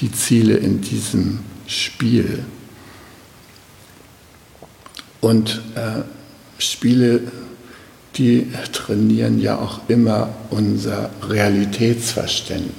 die 0.00 0.10
Ziele 0.10 0.54
in 0.54 0.80
diesem 0.80 1.40
Spiel. 1.66 2.44
Und 5.20 5.60
äh, 5.74 6.02
Spiele, 6.58 7.20
die 8.16 8.46
trainieren 8.72 9.40
ja 9.40 9.58
auch 9.58 9.80
immer 9.88 10.30
unser 10.50 11.10
Realitätsverständnis. 11.22 12.74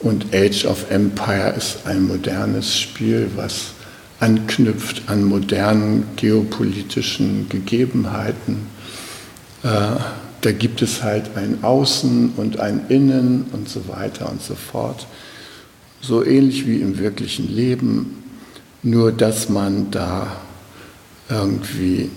Und 0.00 0.34
Age 0.34 0.64
of 0.64 0.90
Empire 0.90 1.54
ist 1.56 1.78
ein 1.84 2.02
modernes 2.02 2.78
Spiel, 2.78 3.30
was 3.36 3.72
anknüpft 4.20 5.08
an 5.08 5.24
modernen 5.24 6.04
geopolitischen 6.16 7.48
Gegebenheiten. 7.48 8.66
Äh, 9.62 9.96
da 10.42 10.52
gibt 10.52 10.82
es 10.82 11.02
halt 11.02 11.36
ein 11.36 11.64
Außen 11.64 12.34
und 12.36 12.60
ein 12.60 12.82
Innen 12.88 13.46
und 13.52 13.68
so 13.68 13.88
weiter 13.88 14.30
und 14.30 14.42
so 14.42 14.54
fort. 14.54 15.06
So 16.00 16.24
ähnlich 16.24 16.66
wie 16.66 16.80
im 16.80 16.98
wirklichen 16.98 17.54
Leben, 17.54 18.22
nur 18.82 19.12
dass 19.12 19.48
man 19.48 19.90
da 19.90 20.36
irgendwie 21.28 22.10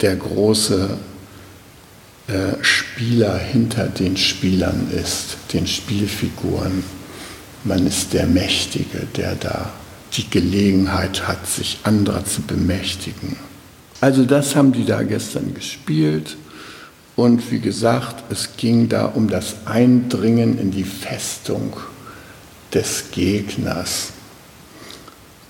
der 0.00 0.16
große 0.16 0.98
äh, 2.28 2.62
Spieler 2.62 3.36
hinter 3.38 3.86
den 3.86 4.16
Spielern 4.16 4.88
ist, 4.92 5.36
den 5.52 5.66
Spielfiguren. 5.66 6.84
Man 7.64 7.86
ist 7.86 8.12
der 8.12 8.26
Mächtige, 8.26 9.06
der 9.16 9.34
da 9.36 9.72
die 10.16 10.28
Gelegenheit 10.28 11.28
hat, 11.28 11.46
sich 11.46 11.78
anderer 11.84 12.24
zu 12.24 12.42
bemächtigen. 12.42 13.36
Also 14.00 14.24
das 14.24 14.56
haben 14.56 14.72
die 14.72 14.84
da 14.84 15.02
gestern 15.02 15.54
gespielt. 15.54 16.36
Und 17.16 17.50
wie 17.50 17.60
gesagt, 17.60 18.24
es 18.30 18.56
ging 18.56 18.88
da 18.88 19.06
um 19.06 19.28
das 19.28 19.66
Eindringen 19.66 20.58
in 20.58 20.70
die 20.70 20.84
Festung 20.84 21.76
des 22.72 23.04
Gegners. 23.12 24.12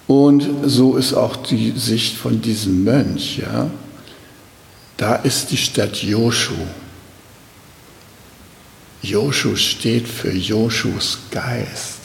Und 0.06 0.48
so 0.64 0.96
ist 0.96 1.14
auch 1.14 1.36
die 1.36 1.72
Sicht 1.76 2.16
von 2.16 2.42
diesem 2.42 2.82
Mönch. 2.82 3.38
Ja? 3.38 3.70
Da 4.96 5.14
ist 5.14 5.52
die 5.52 5.56
Stadt 5.56 6.02
Joshu. 6.02 6.54
Joshu 9.02 9.54
steht 9.54 10.08
für 10.08 10.32
Joshus 10.32 11.18
Geist. 11.30 11.99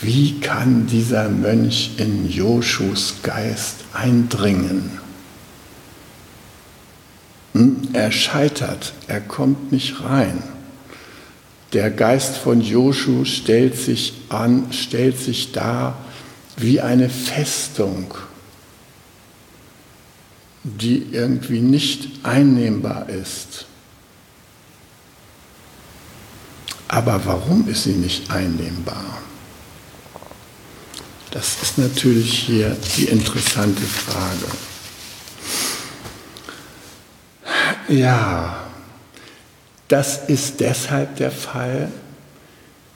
Wie 0.00 0.38
kann 0.40 0.86
dieser 0.86 1.28
Mönch 1.28 1.92
in 1.96 2.30
Joshus 2.30 3.16
Geist 3.22 3.76
eindringen? 3.92 4.98
Hm, 7.52 7.88
er 7.92 8.12
scheitert, 8.12 8.92
er 9.08 9.20
kommt 9.20 9.72
nicht 9.72 10.04
rein. 10.04 10.42
Der 11.72 11.90
Geist 11.90 12.36
von 12.36 12.60
Joshu 12.60 13.24
stellt 13.24 13.76
sich 13.76 14.14
an, 14.28 14.72
stellt 14.72 15.18
sich 15.18 15.52
dar 15.52 15.98
wie 16.56 16.80
eine 16.80 17.10
Festung, 17.10 18.14
die 20.62 21.08
irgendwie 21.10 21.60
nicht 21.60 22.24
einnehmbar 22.24 23.08
ist. 23.08 23.66
Aber 26.86 27.20
warum 27.26 27.68
ist 27.68 27.82
sie 27.82 27.92
nicht 27.92 28.30
einnehmbar? 28.30 29.27
Das 31.30 31.62
ist 31.62 31.78
natürlich 31.78 32.38
hier 32.38 32.76
die 32.96 33.04
interessante 33.04 33.82
Frage. 33.82 34.46
Ja, 37.88 38.68
das 39.88 40.28
ist 40.28 40.60
deshalb 40.60 41.16
der 41.16 41.30
Fall, 41.30 41.90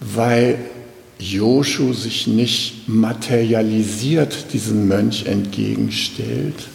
weil 0.00 0.58
Joshu 1.18 1.92
sich 1.92 2.26
nicht 2.26 2.88
materialisiert 2.88 4.52
diesem 4.52 4.88
Mönch 4.88 5.26
entgegenstellt, 5.26 6.68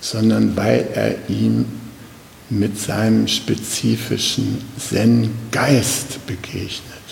sondern 0.00 0.56
weil 0.56 0.88
er 0.94 1.28
ihm 1.28 1.66
mit 2.48 2.78
seinem 2.78 3.26
spezifischen 3.26 4.58
Zen-Geist 4.78 6.26
begegnet. 6.26 7.05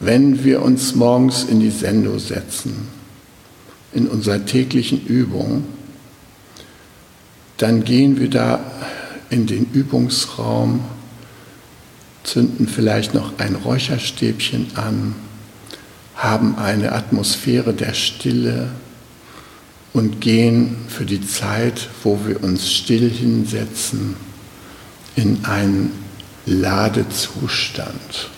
Wenn 0.00 0.44
wir 0.44 0.62
uns 0.62 0.94
morgens 0.94 1.44
in 1.44 1.60
die 1.60 1.70
Sendo 1.70 2.18
setzen, 2.18 2.88
in 3.92 4.08
unserer 4.08 4.44
täglichen 4.46 5.04
Übung, 5.04 5.64
dann 7.58 7.84
gehen 7.84 8.18
wir 8.18 8.30
da 8.30 8.60
in 9.28 9.46
den 9.46 9.70
Übungsraum 9.72 10.80
zünden 12.22 12.66
vielleicht 12.66 13.12
noch 13.12 13.38
ein 13.38 13.54
Räucherstäbchen 13.54 14.68
an, 14.74 15.14
haben 16.14 16.56
eine 16.56 16.92
Atmosphäre 16.92 17.74
der 17.74 17.94
Stille 17.94 18.70
und 19.92 20.20
gehen 20.20 20.76
für 20.88 21.04
die 21.04 21.26
Zeit, 21.26 21.88
wo 22.04 22.20
wir 22.26 22.42
uns 22.42 22.72
still 22.72 23.10
hinsetzen, 23.10 24.16
in 25.16 25.44
einen 25.44 25.92
Ladezustand. 26.46 28.30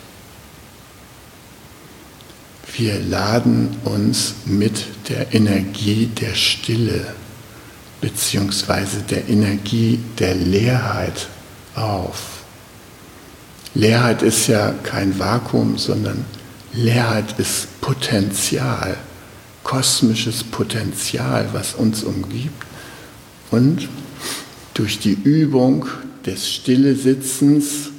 Wir 2.75 3.01
laden 3.01 3.77
uns 3.85 4.35
mit 4.47 4.87
der 5.11 5.35
Energie 5.35 6.07
der 6.07 6.35
Stille 6.35 7.15
beziehungsweise 8.01 9.03
der 9.03 9.29
Energie 9.29 10.01
der 10.19 10.35
Leerheit 10.35 11.29
auf. 11.75 12.45
Leerheit 13.75 14.23
ist 14.23 14.47
ja 14.47 14.73
kein 14.83 15.19
Vakuum, 15.19 15.77
sondern 15.77 16.25
Leerheit 16.73 17.39
ist 17.39 17.81
Potenzial, 17.83 18.97
kosmisches 19.65 20.43
Potenzial, 20.43 21.51
was 21.53 21.75
uns 21.75 22.03
umgibt. 22.03 22.65
Und 23.51 23.89
durch 24.73 24.99
die 24.99 25.13
Übung 25.13 25.87
des 26.25 26.51
Stillesitzens 26.51 27.91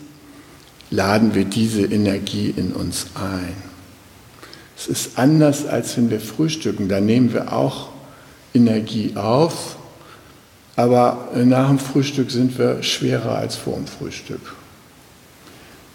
laden 0.90 1.36
wir 1.36 1.46
diese 1.46 1.84
Energie 1.84 2.52
in 2.56 2.74
uns 2.74 3.08
ein. 3.14 3.73
Es 4.84 4.88
ist 4.88 5.18
anders, 5.18 5.66
als 5.66 5.96
wenn 5.98 6.10
wir 6.10 6.20
frühstücken. 6.20 6.90
Da 6.90 7.00
nehmen 7.00 7.34
wir 7.34 7.54
auch 7.54 7.90
Energie 8.54 9.14
auf, 9.16 9.78
aber 10.76 11.30
nach 11.46 11.70
dem 11.70 11.80
Frühstück 11.80 12.32
sind 12.32 12.58
wir 12.58 12.84
schwerer 12.84 13.38
als 13.38 13.56
vor 13.56 13.76
dem 13.76 13.88
Frühstück 13.88 14.42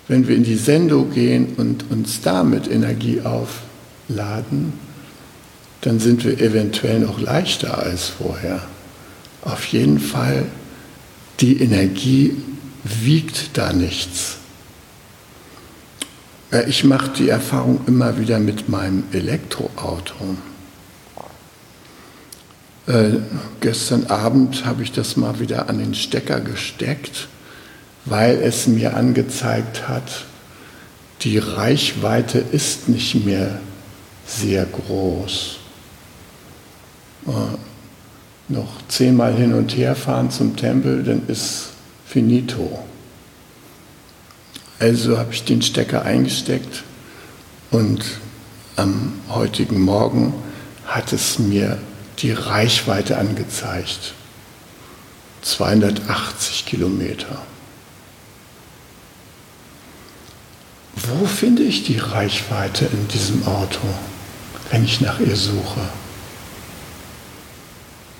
wenn 0.08 0.26
wir 0.26 0.34
in 0.34 0.42
die 0.42 0.56
Sendung 0.56 1.12
gehen 1.12 1.54
und 1.58 1.90
uns 1.90 2.22
damit 2.22 2.68
Energie 2.68 3.20
aufladen, 3.20 4.72
dann 5.82 6.00
sind 6.00 6.24
wir 6.24 6.40
eventuell 6.40 7.00
noch 7.00 7.20
leichter 7.20 7.78
als 7.78 8.06
vorher. 8.06 8.62
Auf 9.42 9.66
jeden 9.66 10.00
Fall, 10.00 10.46
die 11.40 11.62
Energie 11.62 12.34
wiegt 12.82 13.50
da 13.56 13.72
nichts. 13.72 14.37
Ich 16.66 16.84
mache 16.84 17.10
die 17.10 17.28
Erfahrung 17.28 17.80
immer 17.86 18.18
wieder 18.18 18.38
mit 18.38 18.68
meinem 18.68 19.04
Elektroauto. 19.12 20.36
Äh, 22.86 23.18
gestern 23.60 24.06
Abend 24.06 24.64
habe 24.64 24.82
ich 24.82 24.92
das 24.92 25.16
mal 25.16 25.40
wieder 25.40 25.68
an 25.68 25.78
den 25.78 25.94
Stecker 25.94 26.40
gesteckt 26.40 27.28
weil 28.10 28.40
es 28.42 28.66
mir 28.66 28.96
angezeigt 28.96 29.88
hat, 29.88 30.24
die 31.22 31.38
Reichweite 31.38 32.38
ist 32.38 32.88
nicht 32.88 33.26
mehr 33.26 33.60
sehr 34.26 34.64
groß. 34.66 35.56
Äh, 37.26 37.30
noch 38.48 38.70
zehnmal 38.88 39.34
hin 39.34 39.52
und 39.52 39.76
her 39.76 39.94
fahren 39.94 40.30
zum 40.30 40.56
Tempel, 40.56 41.02
dann 41.02 41.22
ist 41.28 41.70
finito. 42.06 42.84
Also 44.78 45.18
habe 45.18 45.32
ich 45.32 45.44
den 45.44 45.62
Stecker 45.62 46.02
eingesteckt 46.02 46.84
und 47.70 48.04
am 48.76 49.14
heutigen 49.28 49.80
Morgen 49.80 50.32
hat 50.86 51.12
es 51.12 51.38
mir 51.38 51.78
die 52.20 52.32
Reichweite 52.32 53.18
angezeigt. 53.18 54.14
280 55.42 56.66
Kilometer. 56.66 57.42
Wo 60.94 61.26
finde 61.26 61.62
ich 61.62 61.84
die 61.84 61.98
Reichweite 61.98 62.86
in 62.86 63.08
diesem 63.08 63.46
Auto, 63.46 63.80
wenn 64.70 64.84
ich 64.84 65.00
nach 65.00 65.20
ihr 65.20 65.36
suche? 65.36 65.80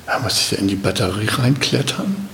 Da 0.07 0.19
muss 0.21 0.41
ich 0.41 0.51
ja 0.53 0.59
in 0.59 0.69
die 0.69 0.77
Batterie 0.77 1.29
reinklettern. 1.29 2.29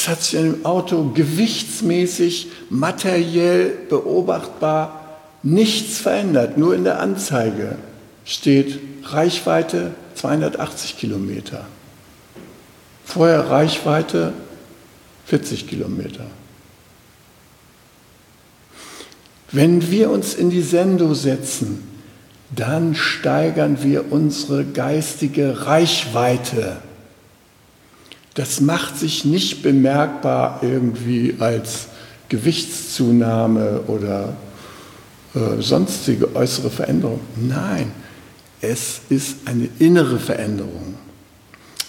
Es 0.00 0.08
hat 0.08 0.22
sich 0.22 0.40
in 0.40 0.52
dem 0.52 0.64
Auto 0.64 1.10
gewichtsmäßig, 1.12 2.48
materiell 2.70 3.68
beobachtbar 3.90 5.18
nichts 5.42 5.98
verändert. 5.98 6.56
Nur 6.56 6.74
in 6.74 6.84
der 6.84 7.00
Anzeige 7.00 7.76
steht 8.24 8.80
Reichweite 9.04 9.90
280 10.14 10.96
Kilometer. 10.96 11.66
Vorher 13.04 13.50
Reichweite 13.50 14.32
40 15.26 15.68
Kilometer. 15.68 16.24
Wenn 19.52 19.90
wir 19.90 20.08
uns 20.08 20.32
in 20.32 20.48
die 20.48 20.62
Sendo 20.62 21.12
setzen, 21.12 21.86
dann 22.56 22.94
steigern 22.94 23.82
wir 23.82 24.10
unsere 24.10 24.64
geistige 24.64 25.66
Reichweite. 25.66 26.78
Das 28.34 28.60
macht 28.60 28.98
sich 28.98 29.24
nicht 29.24 29.62
bemerkbar 29.62 30.60
irgendwie 30.62 31.34
als 31.38 31.86
Gewichtszunahme 32.28 33.82
oder 33.88 34.36
äh, 35.34 35.60
sonstige 35.60 36.34
äußere 36.34 36.70
Veränderung. 36.70 37.20
Nein, 37.36 37.92
es 38.60 39.00
ist 39.08 39.36
eine 39.46 39.68
innere 39.78 40.18
Veränderung. 40.18 40.94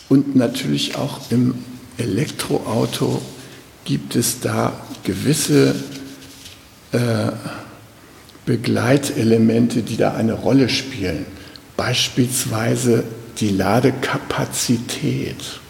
Und 0.10 0.36
natürlich 0.36 0.96
auch 0.96 1.20
im 1.30 1.56
Elektroauto 1.98 3.22
gibt 3.86 4.16
es 4.16 4.42
da 4.42 4.74
gewisse 5.04 5.76
äh, 6.92 7.32
Begleitelemente, 8.46 9.84
die 9.84 9.98
da 9.98 10.16
eine 10.16 10.34
Rolle 10.34 10.68
spielen. 10.68 11.26
Beispielsweise 11.78 13.04
die 13.40 13.50
Ladekapazität. 13.50 15.61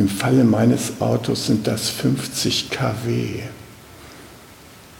Im 0.00 0.08
Falle 0.08 0.44
meines 0.44 1.02
Autos 1.02 1.44
sind 1.44 1.66
das 1.66 1.90
50 1.90 2.70
kW. 2.70 3.42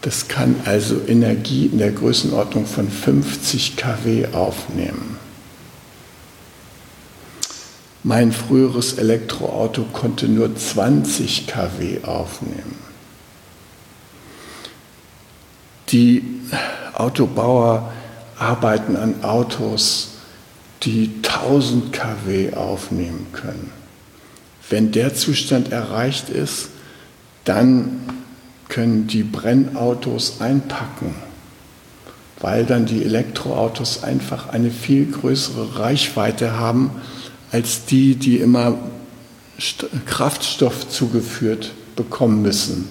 Das 0.03 0.29
kann 0.29 0.57
also 0.67 1.01
Energie 1.09 1.71
in 1.73 1.79
der 1.79 1.93
Größenordnung 1.93 2.67
von 2.67 2.91
50 2.91 3.77
kW 3.77 4.27
aufnehmen. 4.35 5.17
Mein 8.03 8.31
früheres 8.31 8.99
Elektroauto 8.99 9.85
konnte 9.85 10.29
nur 10.29 10.55
20 10.55 11.47
kW 11.47 12.05
aufnehmen. 12.05 12.77
Die 15.89 16.23
Autobauer 16.93 17.91
arbeiten 18.39 18.97
an 18.97 19.25
Autos, 19.25 20.11
die 20.83 21.11
1000 21.23 21.91
kW 21.91 22.53
aufnehmen 22.53 23.29
können. 23.33 23.80
Wenn 24.71 24.93
der 24.93 25.15
Zustand 25.15 25.73
erreicht 25.73 26.31
ist, 26.31 26.71
dann 27.45 28.01
können 28.69 29.07
die 29.07 29.23
Brennautos 29.23 30.41
einpacken, 30.41 31.15
weil 32.41 32.65
dann 32.65 32.87
die 32.87 33.05
Elektroautos 33.05 34.03
einfach 34.03 34.49
eine 34.49 34.71
viel 34.71 35.11
größere 35.11 35.79
Reichweite 35.79 36.53
haben 36.53 36.91
als 37.53 37.85
die, 37.85 38.15
die 38.15 38.37
immer 38.37 38.79
Kraftstoff 40.07 40.89
zugeführt 40.89 41.73
bekommen 41.97 42.41
müssen 42.41 42.89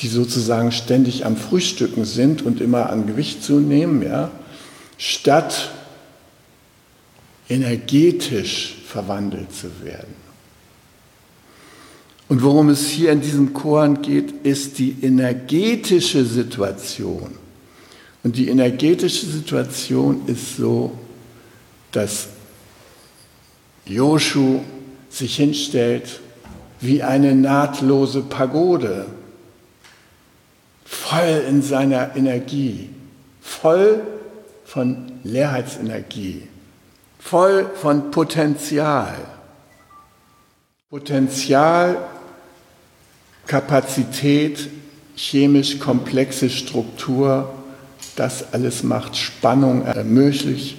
die 0.00 0.08
sozusagen 0.08 0.72
ständig 0.72 1.26
am 1.26 1.36
Frühstücken 1.36 2.04
sind 2.04 2.42
und 2.42 2.60
immer 2.60 2.90
an 2.90 3.06
Gewicht 3.06 3.44
zunehmen, 3.44 4.02
ja, 4.02 4.30
statt 4.96 5.70
energetisch 7.48 8.76
verwandelt 8.86 9.54
zu 9.54 9.68
werden. 9.84 10.19
Und 12.30 12.44
worum 12.44 12.68
es 12.68 12.86
hier 12.86 13.10
in 13.10 13.20
diesem 13.20 13.54
Korn 13.54 14.02
geht, 14.02 14.46
ist 14.46 14.78
die 14.78 14.94
energetische 15.02 16.24
Situation. 16.24 17.32
Und 18.22 18.36
die 18.36 18.48
energetische 18.48 19.26
Situation 19.26 20.22
ist 20.28 20.56
so, 20.56 20.92
dass 21.90 22.28
Joshu 23.84 24.60
sich 25.08 25.34
hinstellt 25.34 26.20
wie 26.80 27.02
eine 27.02 27.34
nahtlose 27.34 28.22
Pagode 28.22 29.06
voll 30.84 31.44
in 31.48 31.62
seiner 31.62 32.14
Energie, 32.14 32.90
voll 33.40 34.02
von 34.64 35.10
Leerheitsenergie, 35.24 36.44
voll 37.18 37.68
von 37.74 38.12
Potenzial. 38.12 39.16
Potenzial, 40.90 41.98
Kapazität, 43.50 44.68
chemisch 45.16 45.80
komplexe 45.80 46.48
Struktur, 46.48 47.52
das 48.14 48.52
alles 48.52 48.84
macht 48.84 49.16
Spannung 49.16 49.84
möglich 50.04 50.76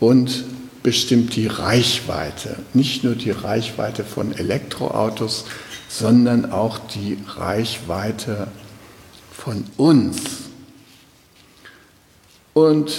und 0.00 0.44
bestimmt 0.82 1.36
die 1.36 1.48
Reichweite. 1.48 2.56
Nicht 2.72 3.04
nur 3.04 3.14
die 3.14 3.30
Reichweite 3.30 4.04
von 4.04 4.32
Elektroautos, 4.32 5.44
sondern 5.90 6.50
auch 6.50 6.78
die 6.78 7.18
Reichweite 7.36 8.48
von 9.30 9.66
uns. 9.76 10.16
Und 12.54 12.90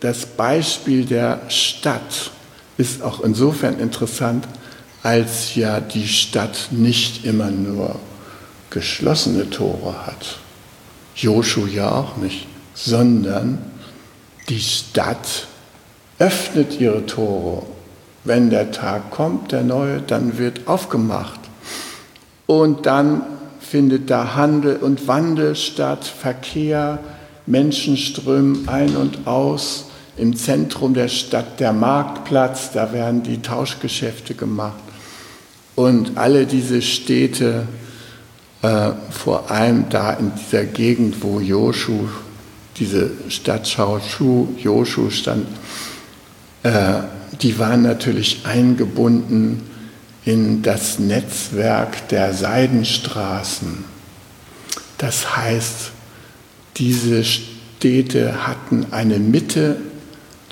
das 0.00 0.26
Beispiel 0.26 1.06
der 1.06 1.40
Stadt 1.48 2.30
ist 2.76 3.00
auch 3.00 3.22
insofern 3.22 3.78
interessant, 3.78 4.46
als 5.02 5.54
ja 5.54 5.80
die 5.80 6.06
Stadt 6.06 6.68
nicht 6.72 7.24
immer 7.24 7.50
nur 7.50 7.98
geschlossene 8.70 9.50
Tore 9.50 10.06
hat. 10.06 10.38
Joshu 11.16 11.66
ja 11.66 11.90
auch 11.92 12.16
nicht, 12.16 12.46
sondern 12.74 13.58
die 14.48 14.60
Stadt 14.60 15.46
öffnet 16.18 16.80
ihre 16.80 17.04
Tore. 17.06 17.62
Wenn 18.24 18.50
der 18.50 18.70
Tag 18.70 19.10
kommt, 19.10 19.52
der 19.52 19.62
neue, 19.62 20.00
dann 20.00 20.38
wird 20.38 20.66
aufgemacht. 20.66 21.40
Und 22.46 22.86
dann 22.86 23.22
findet 23.60 24.10
da 24.10 24.34
Handel 24.34 24.76
und 24.76 25.06
Wandel 25.08 25.54
statt, 25.56 26.04
Verkehr, 26.04 26.98
Menschen 27.46 27.96
strömen 27.96 28.68
ein 28.68 28.96
und 28.96 29.26
aus. 29.26 29.86
Im 30.16 30.36
Zentrum 30.36 30.92
der 30.92 31.08
Stadt 31.08 31.60
der 31.60 31.72
Marktplatz, 31.72 32.72
da 32.72 32.92
werden 32.92 33.22
die 33.22 33.40
Tauschgeschäfte 33.40 34.34
gemacht. 34.34 34.82
Und 35.76 36.18
alle 36.18 36.46
diese 36.46 36.82
Städte, 36.82 37.66
äh, 38.62 38.90
vor 39.10 39.50
allem 39.50 39.88
da 39.88 40.12
in 40.12 40.32
dieser 40.34 40.64
Gegend, 40.64 41.22
wo 41.22 41.40
Joshu, 41.40 42.08
diese 42.76 43.10
Stadt 43.28 43.66
Shaoshu, 43.66 44.48
Joshu 44.58 45.10
stand, 45.10 45.46
äh, 46.62 47.00
die 47.40 47.58
waren 47.58 47.82
natürlich 47.82 48.42
eingebunden 48.44 49.62
in 50.24 50.62
das 50.62 50.98
Netzwerk 50.98 52.08
der 52.08 52.34
Seidenstraßen. 52.34 53.84
Das 54.98 55.36
heißt, 55.36 55.92
diese 56.76 57.24
Städte 57.24 58.46
hatten 58.46 58.86
eine 58.90 59.18
Mitte, 59.18 59.76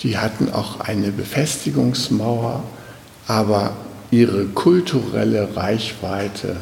die 0.01 0.17
hatten 0.17 0.51
auch 0.51 0.81
eine 0.81 1.11
Befestigungsmauer, 1.11 2.63
aber 3.27 3.77
ihre 4.11 4.47
kulturelle 4.47 5.55
Reichweite 5.55 6.57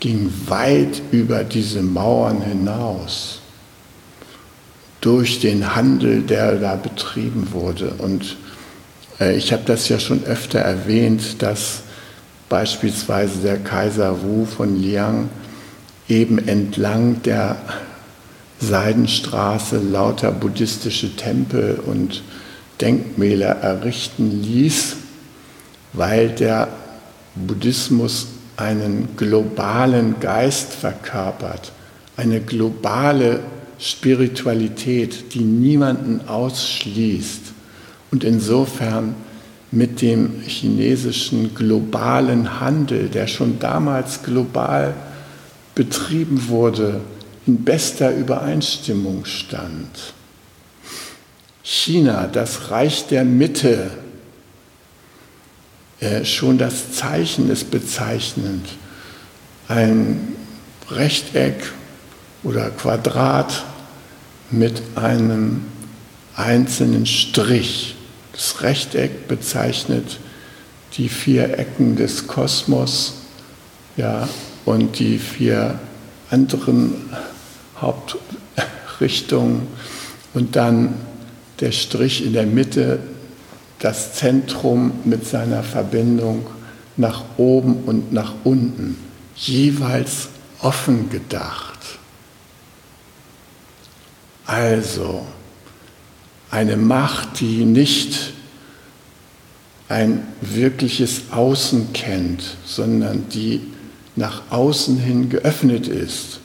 ging 0.00 0.32
weit 0.46 1.02
über 1.10 1.44
diese 1.44 1.82
Mauern 1.82 2.42
hinaus 2.42 3.40
durch 5.00 5.40
den 5.40 5.74
Handel, 5.74 6.22
der 6.22 6.56
da 6.56 6.76
betrieben 6.76 7.48
wurde. 7.52 7.94
Und 7.98 8.36
äh, 9.20 9.36
ich 9.36 9.52
habe 9.52 9.62
das 9.64 9.88
ja 9.88 9.98
schon 9.98 10.24
öfter 10.24 10.58
erwähnt, 10.58 11.42
dass 11.42 11.82
Beispielsweise 12.48 13.40
der 13.40 13.58
Kaiser 13.58 14.22
Wu 14.22 14.46
von 14.46 14.80
Liang 14.80 15.28
eben 16.08 16.38
entlang 16.48 17.22
der 17.22 17.56
Seidenstraße 18.60 19.78
lauter 19.78 20.32
buddhistische 20.32 21.14
Tempel 21.14 21.78
und 21.84 22.22
Denkmäler 22.80 23.56
errichten 23.60 24.42
ließ, 24.42 24.96
weil 25.92 26.30
der 26.30 26.68
Buddhismus 27.34 28.28
einen 28.58 29.16
globalen 29.16 30.18
Geist 30.18 30.72
verkörpert, 30.72 31.72
eine 32.16 32.40
globale 32.40 33.40
Spiritualität, 33.78 35.32
die 35.32 35.44
niemanden 35.44 36.26
ausschließt 36.26 37.52
und 38.10 38.24
insofern 38.24 39.14
mit 39.70 40.02
dem 40.02 40.40
chinesischen 40.40 41.54
globalen 41.54 42.60
Handel, 42.60 43.08
der 43.08 43.28
schon 43.28 43.60
damals 43.60 44.24
global 44.24 44.92
betrieben 45.76 46.48
wurde, 46.48 47.00
in 47.46 47.62
bester 47.62 48.12
Übereinstimmung 48.12 49.24
stand. 49.24 50.14
China, 51.62 52.26
das 52.26 52.72
Reich 52.72 53.06
der 53.06 53.24
Mitte, 53.24 53.90
äh, 56.00 56.24
schon 56.24 56.58
das 56.58 56.92
Zeichen 56.92 57.50
ist 57.50 57.70
bezeichnend. 57.70 58.66
Ein 59.68 60.36
Rechteck 60.90 61.72
oder 62.42 62.70
Quadrat 62.70 63.64
mit 64.50 64.80
einem 64.94 65.62
einzelnen 66.34 67.04
Strich. 67.04 67.96
Das 68.32 68.62
Rechteck 68.62 69.26
bezeichnet 69.28 70.20
die 70.96 71.08
vier 71.08 71.58
Ecken 71.58 71.96
des 71.96 72.26
Kosmos 72.26 73.14
ja, 73.96 74.28
und 74.64 74.98
die 74.98 75.18
vier 75.18 75.78
anderen 76.30 76.94
Hauptrichtungen 77.80 79.66
und 80.34 80.56
dann 80.56 80.94
der 81.60 81.72
Strich 81.72 82.24
in 82.24 82.32
der 82.32 82.46
Mitte, 82.46 83.00
das 83.78 84.14
Zentrum 84.14 84.92
mit 85.04 85.26
seiner 85.26 85.62
Verbindung 85.62 86.46
nach 86.96 87.24
oben 87.36 87.84
und 87.84 88.12
nach 88.12 88.34
unten, 88.44 88.98
jeweils 89.36 90.28
offen 90.60 91.10
gedacht. 91.10 91.78
Also 94.46 95.24
eine 96.50 96.76
Macht, 96.76 97.40
die 97.40 97.64
nicht 97.64 98.32
ein 99.88 100.26
wirkliches 100.40 101.30
Außen 101.30 101.92
kennt, 101.92 102.56
sondern 102.64 103.28
die 103.28 103.60
nach 104.16 104.42
außen 104.50 104.98
hin 104.98 105.28
geöffnet 105.28 105.86
ist. 105.86 106.40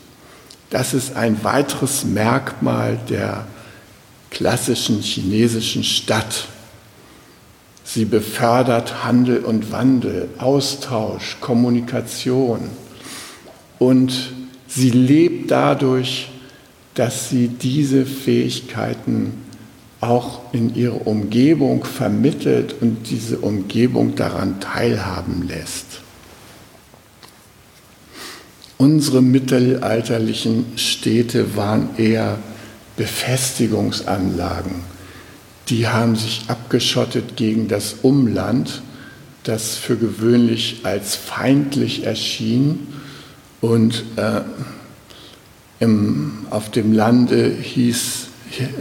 Das 0.69 0.93
ist 0.93 1.15
ein 1.15 1.43
weiteres 1.43 2.04
Merkmal 2.04 3.00
der 3.10 3.46
klassischen 4.30 5.02
chinesischen 5.02 5.84
Stadt. 5.84 6.48
Sie 7.84 8.06
befördert 8.06 9.04
Handel 9.04 9.39
und 9.39 9.72
Wandel, 9.72 10.30
Austausch, 10.38 11.38
Kommunikation 11.41 12.69
und 13.80 14.32
sie 14.67 14.89
lebt 14.89 15.52
dadurch, 15.52 16.30
dass 16.93 17.30
sie 17.30 17.48
diese 17.48 18.06
Fähigkeiten 18.06 19.34
auch 20.00 20.41
in 20.54 20.76
ihre 20.76 20.96
Umgebung 20.96 21.84
vermittelt 21.86 22.76
und 22.82 23.10
diese 23.10 23.39
Umgebung 23.39 24.15
daran 24.15 24.60
teilhaben 24.60 25.48
lässt. 25.48 26.02
Unsere 28.78 29.22
mittelalterlichen 29.22 30.65
Städte 30.76 31.56
waren 31.56 31.89
eher 31.98 32.38
Befestigungsanlagen. 32.98 34.92
Die 35.73 35.88
haben 35.88 36.15
sich 36.15 36.43
abgeschottet 36.49 37.36
gegen 37.36 37.67
das 37.67 37.95
Umland, 38.03 38.83
das 39.43 39.75
für 39.75 39.97
gewöhnlich 39.97 40.81
als 40.83 41.15
feindlich 41.15 42.03
erschien. 42.03 42.93
Und 43.59 44.03
äh, 44.15 44.41
im, 45.79 46.45
auf 46.51 46.69
dem 46.69 46.93
Lande 46.93 47.49
hieß 47.49 48.27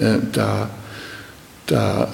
äh, 0.02 0.18
da, 0.32 0.68
da 1.64 2.12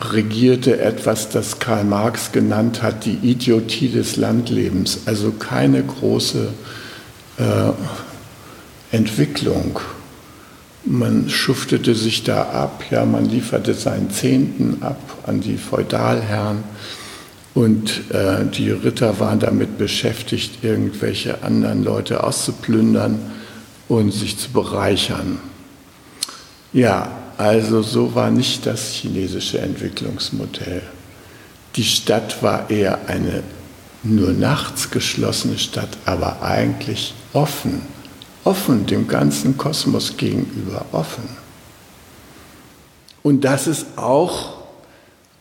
regierte 0.00 0.80
etwas, 0.80 1.28
das 1.28 1.58
Karl 1.58 1.84
Marx 1.84 2.32
genannt 2.32 2.82
hat, 2.82 3.04
die 3.04 3.18
Idiotie 3.30 3.90
des 3.90 4.16
Landlebens, 4.16 5.00
also 5.04 5.32
keine 5.32 5.82
große 5.82 6.48
äh, 7.36 7.72
Entwicklung. 8.96 9.80
Man 10.90 11.28
schuftete 11.28 11.94
sich 11.94 12.24
da 12.24 12.44
ab, 12.44 12.82
ja, 12.90 13.04
man 13.04 13.28
lieferte 13.28 13.74
seinen 13.74 14.10
Zehnten 14.10 14.78
ab 14.82 14.98
an 15.26 15.40
die 15.40 15.58
Feudalherren 15.58 16.64
und 17.52 18.10
äh, 18.10 18.46
die 18.46 18.70
Ritter 18.70 19.20
waren 19.20 19.38
damit 19.38 19.76
beschäftigt, 19.76 20.64
irgendwelche 20.64 21.42
anderen 21.42 21.84
Leute 21.84 22.24
auszuplündern 22.24 23.18
und 23.88 24.12
sich 24.12 24.38
zu 24.38 24.48
bereichern. 24.50 25.38
Ja, 26.72 27.10
also 27.36 27.82
so 27.82 28.14
war 28.14 28.30
nicht 28.30 28.64
das 28.64 28.92
chinesische 28.92 29.58
Entwicklungsmodell. 29.58 30.80
Die 31.76 31.84
Stadt 31.84 32.42
war 32.42 32.70
eher 32.70 33.08
eine 33.08 33.42
nur 34.02 34.32
nachts 34.32 34.90
geschlossene 34.90 35.58
Stadt, 35.58 35.98
aber 36.06 36.40
eigentlich 36.40 37.12
offen, 37.34 37.82
offen 38.48 38.86
dem 38.86 39.06
ganzen 39.06 39.58
Kosmos 39.58 40.16
gegenüber, 40.16 40.86
offen. 40.92 41.28
Und 43.22 43.44
das 43.44 43.66
ist 43.66 43.84
auch 43.96 44.54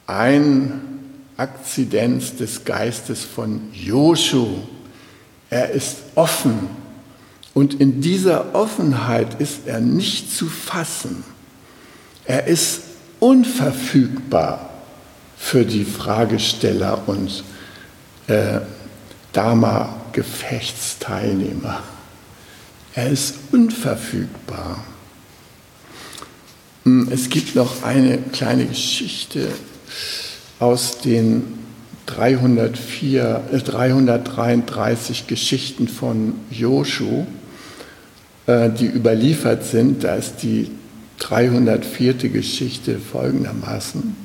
ein 0.08 0.82
Akzidenz 1.38 2.36
des 2.36 2.66
Geistes 2.66 3.24
von 3.24 3.62
Joshu. 3.72 4.48
Er 5.50 5.70
ist 5.70 6.00
offen 6.16 6.68
und 7.54 7.76
in 7.76 8.02
dieser 8.02 8.54
Offenheit 8.54 9.40
ist 9.40 9.68
er 9.68 9.80
nicht 9.80 10.36
zu 10.36 10.48
fassen. 10.48 11.24
Er 12.26 12.48
ist 12.48 12.82
unverfügbar 13.22 14.70
für 15.38 15.64
die 15.64 15.86
Fragesteller 15.86 17.08
und 17.08 17.46
äh, 18.28 18.60
Dharma-Gefechtsteilnehmer. 19.32 21.82
Er 22.98 23.12
ist 23.12 23.36
unverfügbar. 23.52 24.84
Hm, 26.84 27.10
es 27.12 27.30
gibt 27.30 27.54
noch 27.54 27.84
eine 27.84 28.18
kleine 28.18 28.66
Geschichte 28.66 29.50
aus 30.58 30.98
den 30.98 31.44
304, 32.08 33.44
äh, 33.52 33.58
333 33.60 35.28
Geschichten 35.28 35.88
von 35.88 36.40
Joshu, 36.50 37.28
äh, 38.48 38.72
die 38.72 38.88
überliefert 38.88 39.64
sind. 39.64 40.04
Da 40.04 40.16
ist 40.16 40.38
die 40.42 40.72
304. 41.20 42.30
Geschichte 42.30 42.98
folgendermaßen. 42.98 44.16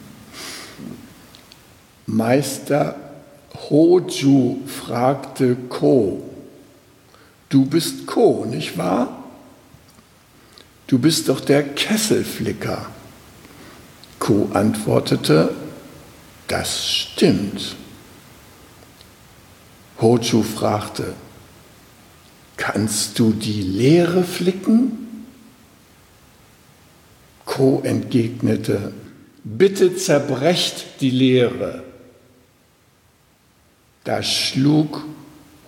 Meister 2.06 2.96
Hoju 3.68 4.60
fragte 4.66 5.56
Ko, 5.68 6.22
du 7.52 7.66
bist 7.66 8.06
Ko, 8.06 8.46
nicht 8.48 8.78
wahr? 8.78 9.24
Du 10.86 10.98
bist 10.98 11.28
doch 11.28 11.40
der 11.40 11.62
Kesselflicker. 11.62 12.86
Ko 14.18 14.48
antwortete, 14.54 15.54
das 16.48 16.88
stimmt. 16.88 17.76
Hoju 20.00 20.42
fragte, 20.42 21.14
kannst 22.56 23.18
du 23.18 23.32
die 23.32 23.62
Leere 23.62 24.24
flicken? 24.24 25.26
Ko 27.44 27.82
entgegnete, 27.84 28.92
bitte 29.44 29.96
zerbrecht 29.96 31.00
die 31.00 31.10
Lehre. 31.10 31.82
Da 34.04 34.22
schlug 34.22 35.04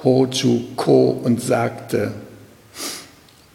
Hoju 0.04 0.74
Ko 0.76 1.10
und 1.10 1.40
sagte, 1.40 2.12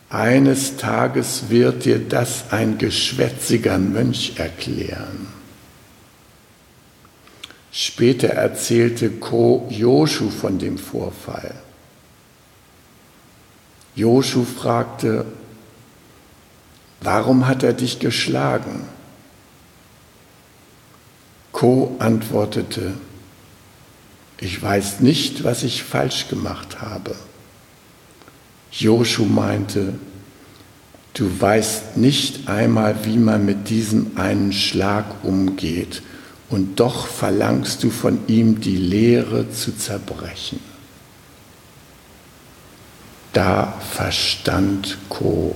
eines 0.09 0.77
Tages 0.77 1.49
wird 1.49 1.85
dir 1.85 1.99
das 1.99 2.51
ein 2.51 2.79
geschwätziger 2.79 3.77
Mönch 3.77 4.33
erklären. 4.37 5.27
Später 7.71 8.29
erzählte 8.29 9.11
Ko 9.11 9.67
Joshu 9.69 10.31
von 10.31 10.57
dem 10.57 10.79
Vorfall. 10.79 11.53
Joshu 13.95 14.43
fragte, 14.43 15.25
Warum 17.01 17.47
hat 17.47 17.63
er 17.63 17.73
dich 17.73 17.99
geschlagen? 17.99 18.81
Ko 21.51 21.95
antwortete, 21.99 22.93
ich 24.41 24.61
weiß 24.61 25.01
nicht, 25.01 25.43
was 25.43 25.63
ich 25.63 25.83
falsch 25.83 26.27
gemacht 26.29 26.81
habe. 26.81 27.15
Joshu 28.71 29.25
meinte, 29.25 29.95
du 31.13 31.41
weißt 31.41 31.97
nicht 31.97 32.47
einmal, 32.47 33.05
wie 33.05 33.17
man 33.17 33.45
mit 33.45 33.69
diesem 33.69 34.17
einen 34.17 34.53
Schlag 34.53 35.23
umgeht, 35.23 36.01
und 36.49 36.79
doch 36.79 37.05
verlangst 37.05 37.83
du 37.83 37.91
von 37.91 38.21
ihm 38.27 38.59
die 38.59 38.77
Lehre 38.77 39.51
zu 39.51 39.77
zerbrechen. 39.77 40.59
Da 43.33 43.79
verstand 43.91 44.97
Ko. 45.09 45.55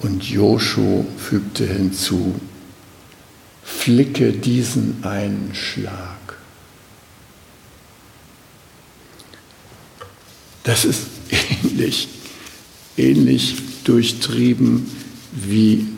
Und 0.00 0.24
Joshu 0.24 1.04
fügte 1.18 1.66
hinzu, 1.66 2.34
flicke 3.62 4.32
diesen 4.32 5.04
einen 5.04 5.54
Schlag. 5.54 6.21
Das 10.64 10.84
ist 10.84 11.02
ähnlich, 11.30 12.08
ähnlich 12.96 13.56
durchtrieben 13.84 14.90
wie 15.32 15.88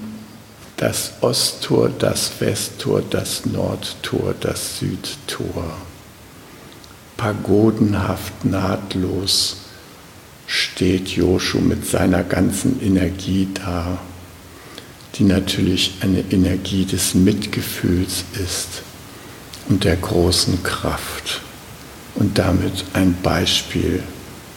das 0.77 1.13
Osttor, 1.21 1.91
das 1.91 2.33
Westtor, 2.41 3.03
das 3.09 3.47
Nordtor, 3.47 4.35
das 4.41 4.79
Südtor. 4.79 5.77
Pagodenhaft 7.17 8.45
nahtlos 8.45 9.59
steht 10.47 11.09
Joshu 11.09 11.59
mit 11.59 11.87
seiner 11.87 12.23
ganzen 12.23 12.81
Energie 12.83 13.49
da, 13.55 13.99
die 15.15 15.25
natürlich 15.25 15.95
eine 16.01 16.25
Energie 16.31 16.85
des 16.85 17.15
Mitgefühls 17.15 18.25
ist 18.43 18.83
und 19.69 19.85
der 19.85 19.97
großen 19.97 20.63
Kraft 20.63 21.41
und 22.17 22.39
damit 22.39 22.85
ein 22.95 23.17
Beispiel 23.23 24.03